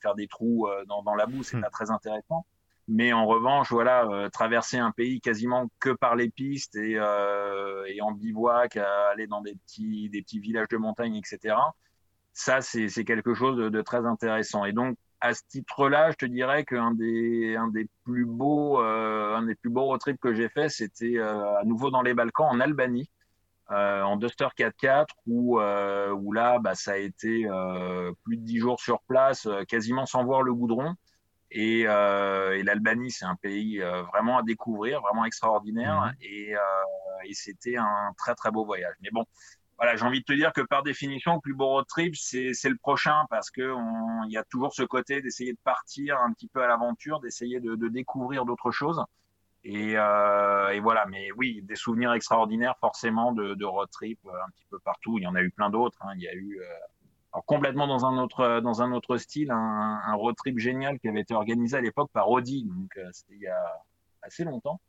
[0.00, 1.62] faire des trous dans, dans la boue c'est mmh.
[1.62, 2.46] pas très intéressant
[2.90, 8.12] mais en revanche voilà traverser un pays quasiment que par les pistes et, et en
[8.12, 11.56] bivouac aller dans des petits des petits villages de montagne etc
[12.32, 14.64] ça, c'est quelque chose de, très intéressant.
[14.64, 19.36] Et donc, à ce titre-là, je te dirais qu'un des, un des plus beaux, euh,
[19.36, 22.14] un des plus beaux road trips que j'ai fait, c'était euh, à nouveau dans les
[22.14, 23.10] Balkans, en Albanie,
[23.70, 28.42] euh, en Duster 4x4, où, euh, où là, bah, ça a été euh, plus de
[28.42, 30.94] dix jours sur place, quasiment sans voir le goudron.
[31.50, 33.80] Et, et l'Albanie, c'est un pays
[34.12, 36.00] vraiment à découvrir, vraiment extraordinaire.
[36.00, 36.22] Mmh.
[36.22, 36.54] Et,
[37.24, 38.94] et c'était un très très beau voyage.
[39.00, 39.24] Mais bon,
[39.78, 42.52] voilà, j'ai envie de te dire que par définition, le plus beau road trip, c'est
[42.64, 43.74] le prochain parce que
[44.26, 47.60] il y a toujours ce côté d'essayer de partir un petit peu à l'aventure, d'essayer
[47.60, 49.04] de, de, découvrir d'autres choses.
[49.62, 54.50] Et, euh, et, voilà, mais oui, des souvenirs extraordinaires forcément de, road trip euh, un
[54.50, 55.18] petit peu partout.
[55.18, 55.98] Il y en a eu plein d'autres.
[56.00, 56.12] Hein.
[56.16, 60.34] Il y a eu euh, complètement dans un autre dans un autre style, un, road
[60.34, 63.84] trip génial qui avait été organisé à l'époque par Audi, donc c'était il y a
[64.22, 64.80] assez longtemps,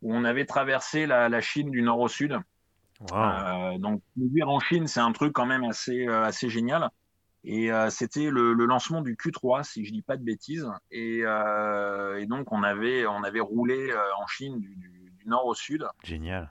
[0.00, 2.40] où on avait traversé la Chine du nord au sud.
[3.12, 6.90] Euh, donc, conduire en Chine, c'est un truc quand même assez, euh, assez génial.
[7.42, 10.68] Et euh, c'était le, le, lancement du Q3, si je dis pas de bêtises.
[10.90, 15.26] Et, euh, et donc, on avait, on avait roulé euh, en Chine du, du, du,
[15.26, 15.86] nord au sud.
[16.02, 16.48] Génial.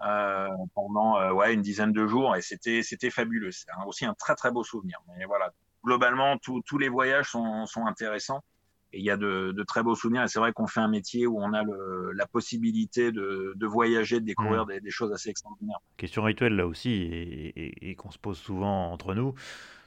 [0.73, 2.35] pendant ouais, une dizaine de jours.
[2.35, 3.51] Et c'était, c'était fabuleux.
[3.51, 4.99] C'est aussi un très, très beau souvenir.
[5.07, 5.51] Mais voilà,
[5.83, 8.41] globalement, tous les voyages sont, sont intéressants
[8.91, 10.23] et il y a de, de, très beaux souvenirs.
[10.23, 13.67] Et c'est vrai qu'on fait un métier où on a le, la possibilité de, de,
[13.67, 14.69] voyager, de découvrir mmh.
[14.69, 15.79] des, des, choses assez extraordinaires.
[15.97, 19.35] Question rituelle là aussi, et, et, et qu'on se pose souvent entre nous.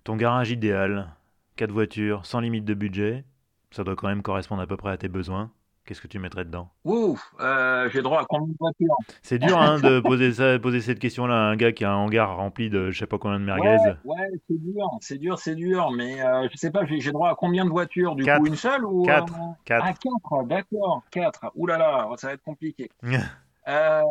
[0.05, 1.15] Ton garage idéal,
[1.57, 3.25] quatre voitures, sans limite de budget,
[3.71, 5.51] Ça doit quand même correspondre à peu près à tes besoins.
[5.85, 6.70] Qu'est-ce que tu mettrais dedans?
[6.85, 8.97] Ouh, euh, j'ai droit à combien de voitures?
[9.22, 11.97] C'est dur hein, de poser, ça, poser cette question-là à un gars qui a un
[11.97, 13.78] hangar rempli de je sais pas combien de merguez.
[14.05, 17.35] Ouais, c'est dur, c'est dur, c'est dur, mais euh, je sais pas, j'ai droit à
[17.35, 18.14] combien de voitures?
[18.16, 18.43] Du Quatre.
[18.43, 19.35] coup, une seule ou Quatre.
[19.35, 19.87] euh, Quatre.
[19.87, 21.51] Ah, quatre, d'accord, quatre.
[21.55, 22.91] Ouh là là, ça va être compliqué.
[23.68, 24.03] Euh,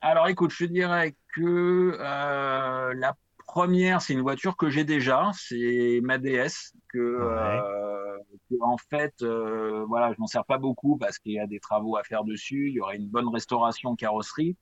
[0.00, 3.14] alors écoute, je dirais que euh, la
[3.52, 8.18] première, c'est une voiture que j'ai déjà, c'est ma DS, que, euh,
[8.50, 11.60] que, en fait, euh, voilà, je m'en sers pas beaucoup parce qu'il y a des
[11.60, 14.56] travaux à faire dessus, il y aurait une bonne restauration carrosserie.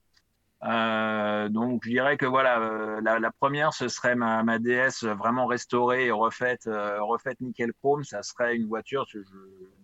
[0.63, 5.03] Euh, donc je dirais que voilà, euh, la, la première, ce serait ma, ma DS
[5.05, 8.03] vraiment restaurée et refaite, euh, refaite nickel chrome.
[8.03, 9.19] Ça serait une voiture, je,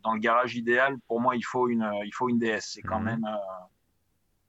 [0.03, 2.71] dans le garage idéal, pour moi, il faut une, il faut une DS.
[2.73, 3.05] C'est quand Mhm.
[3.05, 3.37] même euh,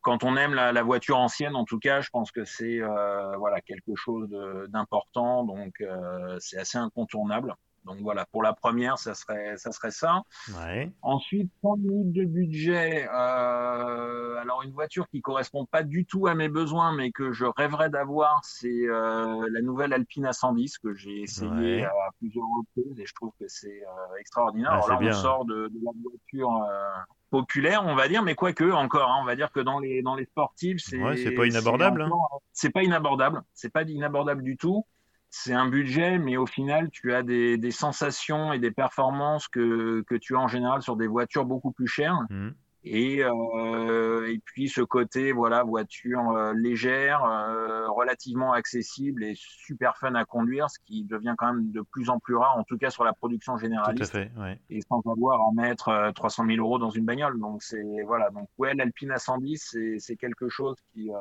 [0.06, 3.36] quand on aime la, la voiture ancienne, en tout cas, je pense que c'est euh,
[3.38, 4.30] voilà quelque chose
[4.68, 7.52] d'important, donc euh, c'est assez incontournable.
[7.84, 10.22] Donc voilà, pour la première, ça serait ça serait ça.
[10.58, 10.92] Ouais.
[11.02, 13.08] Ensuite, 30 minutes de budget.
[13.08, 17.44] Euh, alors une voiture qui correspond pas du tout à mes besoins, mais que je
[17.44, 21.84] rêverais d'avoir, c'est euh, la nouvelle Alpine A110 que j'ai essayé Ouais.
[21.84, 24.70] à plusieurs reprises et je trouve que c'est euh, extraordinaire.
[24.72, 25.10] Ah, alors là, bien.
[25.10, 26.88] on sort de, de la voiture euh,
[27.30, 30.14] populaire, on va dire, mais quoique encore, hein, on va dire que dans les dans
[30.14, 32.10] les sportives, c'est Ouais, pas inabordable, hein.
[32.52, 33.42] C'est pas inabordable.
[33.54, 34.86] C'est pas inabordable du tout.
[35.28, 40.02] C'est un budget, mais au final, tu as des, des sensations et des performances que,
[40.06, 42.18] que tu as en général sur des voitures beaucoup plus chères.
[42.30, 42.54] Mhm.
[42.88, 49.96] Et, euh, et puis ce côté, voilà, voiture euh, légère, euh, relativement accessible et super
[49.96, 52.78] fun à conduire, ce qui devient quand même de plus en plus rare, en tout
[52.78, 54.30] cas sur la production Tout à généraliste, fait.
[54.38, 54.60] Ouais.
[54.70, 57.40] et sans avoir à mettre euh, 300 000 euros dans une bagnole.
[57.40, 61.18] Donc c'est voilà, donc ouais, l'Alpine A110, c'est c'est quelque chose qui euh,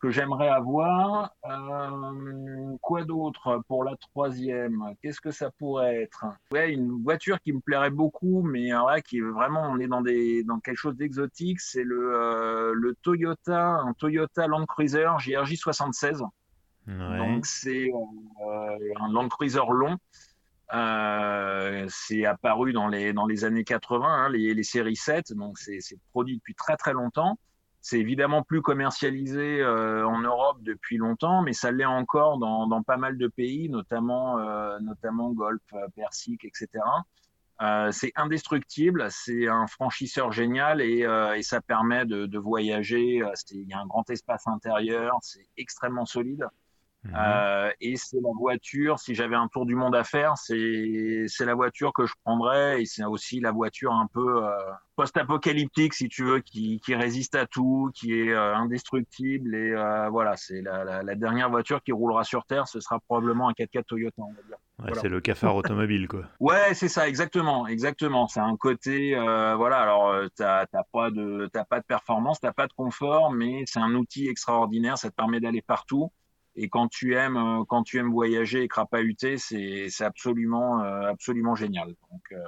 [0.00, 1.32] que j'aimerais avoir.
[1.44, 4.94] Euh, quoi d'autre pour la troisième?
[5.02, 6.26] Qu'est-ce que ça pourrait être?
[6.52, 10.02] Ouais, une voiture qui me plairait beaucoup, mais là, qui est vraiment, on est dans
[10.02, 11.60] des dans quelque chose d'exotique.
[11.60, 16.22] C'est le euh, le Toyota, un Toyota Land Cruiser JRJ 76.
[16.86, 17.18] Ouais.
[17.18, 19.96] Donc c'est euh, un Land Cruiser long.
[20.74, 25.58] Euh, c'est apparu dans les dans les années 80, hein, les, les séries 7, donc
[25.58, 25.80] c'est
[26.10, 27.38] produit depuis très très longtemps.
[27.80, 32.82] C'est évidemment plus commercialisé euh, en Europe depuis longtemps, mais ça l'est encore dans, dans
[32.82, 36.68] pas mal de pays, notamment euh, notamment Golfe, euh, Persique, etc.
[37.60, 43.20] Euh, c'est indestructible, c'est un franchisseur génial et, euh, et ça permet de, de voyager.
[43.22, 46.46] Euh, Il y a un grand espace intérieur, c'est extrêmement solide.
[47.14, 51.54] Euh, et c'est la voiture, si j'avais un tour du monde à faire, c'est la
[51.54, 54.50] voiture que je prendrais et c'est aussi la voiture un peu euh,
[54.96, 59.74] post-apocalyptique, si tu veux, qui, qui résiste à tout, qui est euh, indestructible et
[60.10, 63.52] voilà, c'est la, la, la dernière voiture qui roulera sur Terre, ce sera probablement un
[63.52, 64.56] 4x4 Toyota, on va dire.
[64.78, 65.00] Ouais, voilà.
[65.00, 66.24] C'est le cafard automobile, quoi.
[66.40, 68.28] Ouais, c'est ça, exactement, exactement.
[68.28, 69.80] C'est un côté, euh, voilà.
[69.80, 73.94] Alors, t'as pas de, t'as pas de performance, t'as pas de confort, mais c'est un
[73.94, 74.98] outil extraordinaire.
[74.98, 76.12] Ça te permet d'aller partout.
[76.60, 81.02] Et quand tu aimes, euh, quand tu aimes voyager et crapahuter, c'est, c'est absolument, euh,
[81.02, 81.86] absolument génial.
[82.10, 82.42] Donc, euh,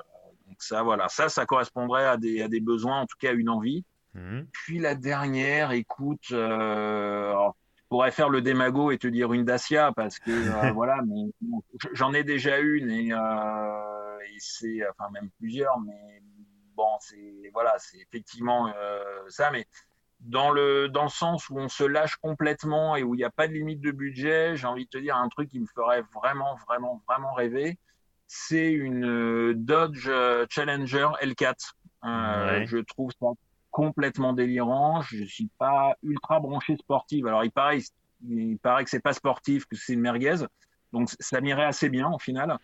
[0.49, 3.33] donc ça, voilà, ça, ça correspondrait à des, à des besoins, en tout cas à
[3.35, 3.85] une envie.
[4.15, 4.49] Mhm.
[4.53, 9.45] Puis la dernière, écoute, euh, alors, je pourrais faire le démago et te dire une
[9.45, 14.81] Dacia parce que euh, voilà, mais bon, j'en ai déjà une et, euh, et c'est,
[14.91, 16.21] enfin même plusieurs, mais
[16.75, 18.73] bon, c'est voilà, c'est effectivement
[19.29, 19.67] ça, mais
[20.21, 23.31] dans le dans le sens où on se lâche complètement et où il n'y a
[23.31, 26.03] pas de limite de budget, j'ai envie de te dire un truc qui me ferait
[26.15, 27.79] vraiment, vraiment, vraiment rêver,
[28.27, 31.55] c'est une euh, Dodge euh, Challenger L4.
[32.05, 32.67] Euh, Ouais.
[32.67, 33.27] Je trouve ça
[33.71, 35.03] complètement délirant.
[35.03, 37.27] Je suis pas ultra branché sportif.
[37.27, 37.81] Alors il paraît,
[38.29, 40.37] il paraît que c'est pas sportif, que c'est une merguez.
[40.93, 42.57] Donc ça m'irait assez bien au final.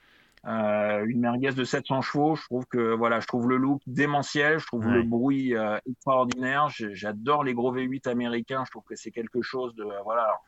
[0.47, 4.61] Euh, une merguez de 700 chevaux, je trouve que voilà, je trouve le look démentiel,
[4.61, 4.93] je trouve Ouais.
[4.93, 6.69] le bruit euh, extraordinaire.
[6.69, 8.63] J'adore les gros V8 américains.
[8.65, 10.23] Je trouve que c'est quelque chose de euh, voilà.
[10.23, 10.45] Alors,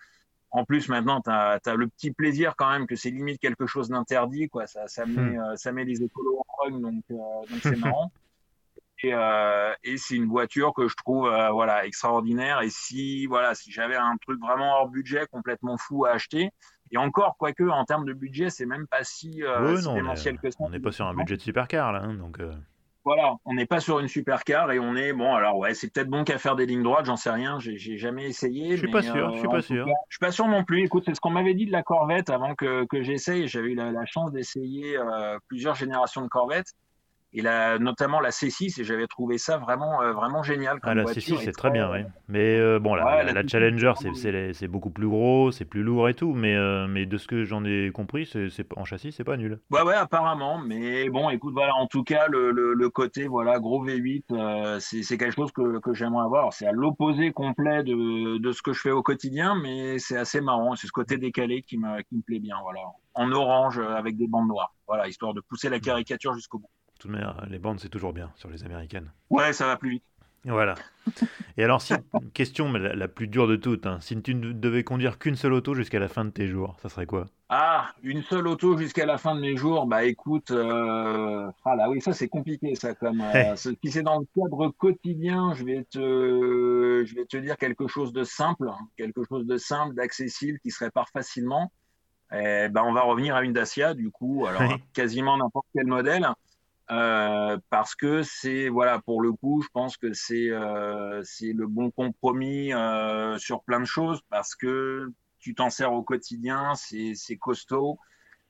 [0.50, 3.88] en plus, maintenant, tu as, le petit plaisir quand même que c'est limite quelque chose
[3.88, 4.48] d'interdit.
[4.48, 4.66] quoi.
[4.66, 7.04] Ça, ça, met, euh, ça met les écolos en rogne, donc
[7.62, 8.12] c'est marrant.
[9.02, 9.10] Et,
[9.84, 12.62] et c'est une voiture que je trouve voilà extraordinaire.
[12.62, 16.50] Et si voilà, si j'avais un truc vraiment hors budget, complètement fou à acheter,
[16.92, 20.38] et encore quoique en termes de budget, c'est même pas si, euh, si non, démentiel
[20.38, 20.56] que ça.
[20.60, 22.02] On n'est pas sur un budget de supercar, là.
[22.02, 22.52] hein, donc, euh,
[23.04, 25.34] Voilà, on n'est pas sur une supercar et on est bon.
[25.34, 27.58] Alors ouais, c'est peut-être bon qu'à faire des lignes droites, j'en sais rien.
[27.58, 28.72] J'ai jamais essayé.
[28.72, 29.86] Je suis mais, pas sûr, je suis pas sûr.
[29.86, 30.84] cas, je suis pas sûr non plus.
[30.84, 33.48] Écoute, c'est ce qu'on m'avait dit de la Corvette avant que, que j'essaye.
[33.48, 36.66] J'avais eu la, la chance d'essayer euh, plusieurs générations de Corvette.
[37.32, 41.04] Et la, notamment la C6 et j'avais trouvé ça vraiment euh, vraiment génial ah, la
[41.04, 43.92] C6 c'est très bien oui mais euh, bon la, la, Challenger
[44.52, 47.44] c'est beaucoup plus gros c'est plus lourd et tout mais euh, mais de ce que
[47.44, 49.60] j'en ai compris c'est en châssis c'est pas nul.
[49.70, 53.84] Ouais ouais apparemment mais bon écoute voilà en tout cas le, le, côté voilà gros
[53.84, 56.52] V8 c'est quelque chose que, que j'aimerais avoir.
[56.52, 60.40] C'est à l'opposé complet de, de ce que je fais au quotidien mais c'est assez
[60.40, 60.74] marrant.
[60.76, 62.80] C'est ce côté décalé qui me qui me plaît bien voilà.
[63.14, 64.74] En orange avec des bandes noires.
[64.86, 68.12] Voilà histoire de pousser la caricature jusqu'au bout de toute manière, les bandes, c'est toujours
[68.12, 69.12] bien sur les américaines.
[69.30, 70.04] Ouais, ça va plus vite.
[70.44, 70.74] Voilà.
[71.56, 71.94] Et alors, si,
[72.34, 75.52] question, mais la, plus dure de toutes, hein, si tu ne devais conduire qu'une seule
[75.52, 77.26] auto jusqu'à la fin de tes jours, ça serait quoi?
[77.50, 81.48] Ah, une seule auto jusqu'à la fin de mes jours, bah écoute, euh...
[81.64, 83.20] ah là oui, ça c'est compliqué ça comme.
[83.20, 87.86] Euh, si c'est dans le cadre quotidien, je vais te, je vais te dire quelque
[87.86, 91.70] chose de simple, hein, quelque chose de simple, d'accessible, qui se répare facilement.
[92.32, 96.28] Et, bah, on va revenir à une Dacia, du coup, alors quasiment n'importe quel modèle.
[96.90, 101.66] Euh, parce que c'est voilà pour le coup je pense que c'est euh, c'est le
[101.66, 107.12] bon compromis euh, sur plein de choses parce que tu t'en sers au quotidien c'est
[107.14, 107.98] c'est costaud.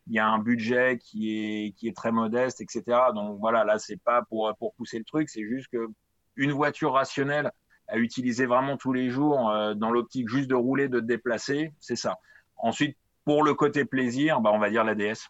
[0.07, 3.81] Il y a un budget qui est qui est très modeste etc donc voilà là
[3.81, 5.89] c'est pas pour pour pousser le truc c'est juste que
[6.37, 7.51] une voiture rationnelle
[7.89, 11.73] à utiliser vraiment tous les jours euh, dans l'optique juste de rouler de te déplacer
[11.81, 12.19] c'est ça.
[12.57, 15.29] Ensuite pour le côté plaisir bah on va dire la DS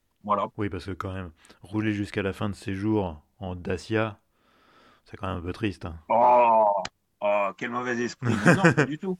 [0.57, 1.31] oui, parce que quand même,
[1.63, 4.19] rouler jusqu'à la fin de ses jours en Dacia,
[5.05, 5.85] c'est quand même un peu triste.
[5.85, 5.97] Hein.
[6.09, 6.67] Oh,
[7.21, 8.35] oh, quel mauvais esprit.
[8.47, 9.19] non, pas du tout.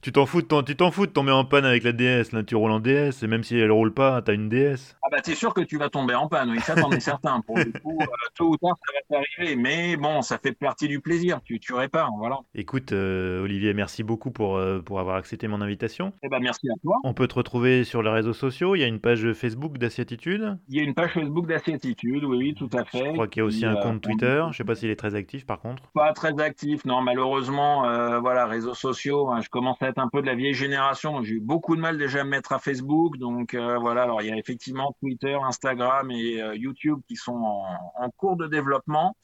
[0.00, 2.32] Tu t'en fous, de tu t'en fous de tomber en panne avec la DS.
[2.32, 4.96] Là, tu roules en DS, et même si elle roule pas, t'as une DS.
[5.02, 7.40] Ah bah t'es sûr que tu vas tomber en panne, oui, ça t'en es certain.
[7.42, 9.56] Pour le coup, euh, tôt ou tard, ça va t'arriver.
[9.56, 11.40] Mais bon, ça fait partie du plaisir.
[11.44, 12.38] Tu, tu répares, voilà.
[12.54, 16.12] Écoute, euh, Olivier, merci beaucoup pour, euh, pour avoir accepté mon invitation.
[16.22, 16.96] Eh ben merci à toi.
[17.04, 18.74] On peut te retrouver sur les réseaux sociaux.
[18.74, 20.58] Il y a une page Facebook d'Assiatitude.
[20.68, 23.06] Il y a une page Facebook d'Assiatitude, oui, oui, tout à fait.
[23.06, 24.44] Je crois qu'il y a aussi un compte Twitter.
[24.50, 25.82] Je sais pas s'il est très actif, par contre.
[25.92, 27.02] Pas très actif, non.
[27.02, 27.82] Malheureusement,
[28.20, 29.30] voilà, réseaux sociaux.
[29.30, 31.22] Hein, je commence à être un peu de la vieille génération.
[31.22, 33.18] J'ai eu beaucoup de mal déjà à me mettre à Facebook.
[33.18, 37.42] Donc euh, voilà, alors il y a effectivement Twitter, Instagram et euh, YouTube qui sont
[37.96, 39.16] en, cours de développement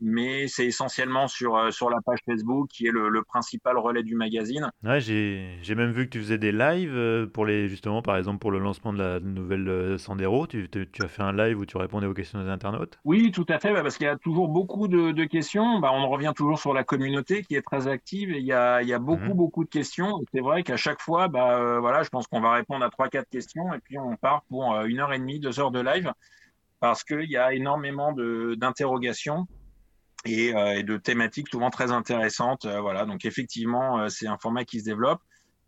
[0.00, 4.14] mais c'est essentiellement sur, euh, sur la page Facebook qui est le, principal relais du
[4.14, 4.70] magazine.
[4.82, 8.38] Ouais, j'ai même vu que tu faisais des lives euh, pour les, justement, par exemple,
[8.38, 10.46] pour le lancement de la nouvelle euh, Sandero.
[10.46, 12.98] Tu, tu as fait un live où tu répondais aux questions des internautes?
[13.04, 15.80] Oui, tout à fait, bah, parce qu'il y a toujours beaucoup de, de questions.
[15.80, 18.82] Bah, on revient toujours sur la communauté qui est très active et il y a,
[18.82, 19.34] il y a beaucoup, mhm.
[19.34, 20.20] beaucoup de questions.
[20.32, 23.74] C'est vrai qu'à chaque fois, bah, voilà, je pense qu'on va répondre à 3-4 questions
[23.74, 26.12] et puis on part pour une heure et demie, deux heures de live
[26.80, 29.48] parce qu'il y a énormément d'interrogations
[30.26, 32.64] euh, et, de thématiques souvent très intéressantes.
[32.64, 35.20] Euh, voilà, donc effectivement, euh, c'est un format qui se développe.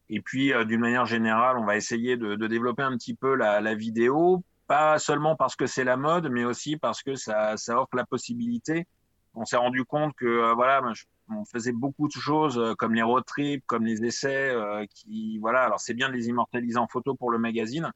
[0.08, 3.60] Et puis, d'une manière générale, on va essayer de, de développer un petit peu la,
[3.60, 7.80] la, vidéo, pas seulement parce que c'est la mode, mais aussi parce que ça, ça
[7.80, 8.88] offre la possibilité.
[9.34, 10.82] On s'est rendu compte que voilà,
[11.28, 14.52] on faisait beaucoup de choses comme les road trips, comme les essais,
[14.92, 15.62] qui voilà.
[15.62, 17.92] Alors c'est bien de les immortaliser en photo pour le magazine,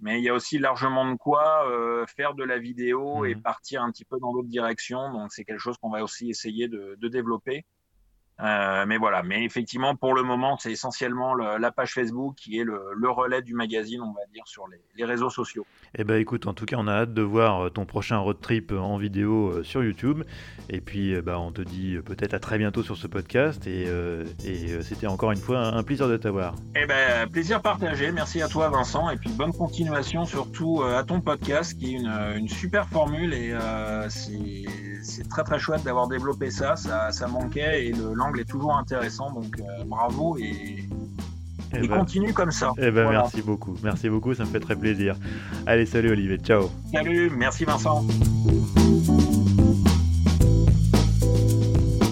[0.00, 3.42] mais il y a aussi largement de quoi euh, faire de la vidéo et mhm.
[3.42, 5.12] partir un petit peu dans d'autres directions.
[5.12, 7.64] Donc c'est quelque chose qu'on va aussi essayer de, de développer.
[8.40, 12.64] Euh, mais voilà, mais effectivement, pour le moment, c'est essentiellement la page Facebook qui est
[12.64, 15.64] le, relais du magazine, on va dire, sur les, réseaux sociaux.
[15.96, 18.38] Eh ben, écoute, en tout cas, on a hâte de voir euh, ton prochain road
[18.42, 20.22] trip en vidéo euh, sur YouTube.
[20.68, 23.66] Et puis, bah, on te dit peut-être à très bientôt sur ce podcast.
[23.66, 23.86] Et,
[24.82, 26.54] c'était encore une fois un, plaisir de t'avoir.
[26.76, 28.12] Eh ben, plaisir partagé.
[28.12, 29.08] Merci à toi, Vincent.
[29.10, 33.32] Et puis, bonne continuation, surtout à ton podcast, qui est une, super formule.
[33.32, 33.54] Et
[34.08, 36.76] c'est très, très chouette d'avoir développé ça.
[36.76, 37.86] Ça, ça manquait.
[37.86, 37.92] Et
[38.36, 39.32] est toujours intéressant.
[39.32, 40.88] Donc euh, bravo et,
[41.74, 42.72] eh ben, continue comme ça.
[42.78, 43.76] Eh ben, Merci beaucoup.
[43.82, 45.16] Merci beaucoup, ça me fait très plaisir.
[45.66, 46.38] Allez, salut Olivier.
[46.38, 46.70] Ciao.
[46.92, 48.04] Salut, merci Vincent.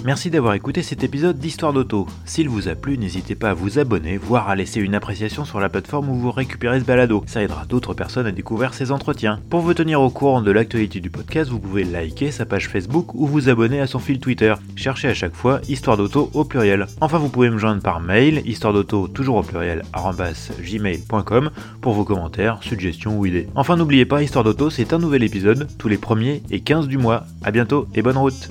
[0.06, 2.06] Merci d'avoir écouté cet épisode d'Histoire d'Auto.
[2.26, 5.58] S'il vous a plu, n'hésitez pas à vous abonner, voire à laisser une appréciation sur
[5.58, 7.24] la plateforme où vous récupérez ce balado.
[7.26, 9.40] Ça aidera d'autres personnes à découvrir ces entretiens.
[9.50, 13.16] Pour vous tenir au courant de l'actualité du podcast, vous pouvez liker sa page Facebook
[13.16, 14.54] ou vous abonner à son fil Twitter.
[14.76, 16.86] Cherchez à chaque fois Histoire d'Auto au pluriel.
[17.00, 21.50] Enfin, vous pouvez me joindre par mail, histoire d'auto toujours au pluriel, gmail.com
[21.80, 23.48] pour vos commentaires, suggestions ou idées.
[23.56, 26.96] Enfin, n'oubliez pas, Histoire d'Auto, c'est un nouvel épisode tous les premiers et 15 du
[26.96, 27.24] mois.
[27.42, 28.48] A bientôt et bonne route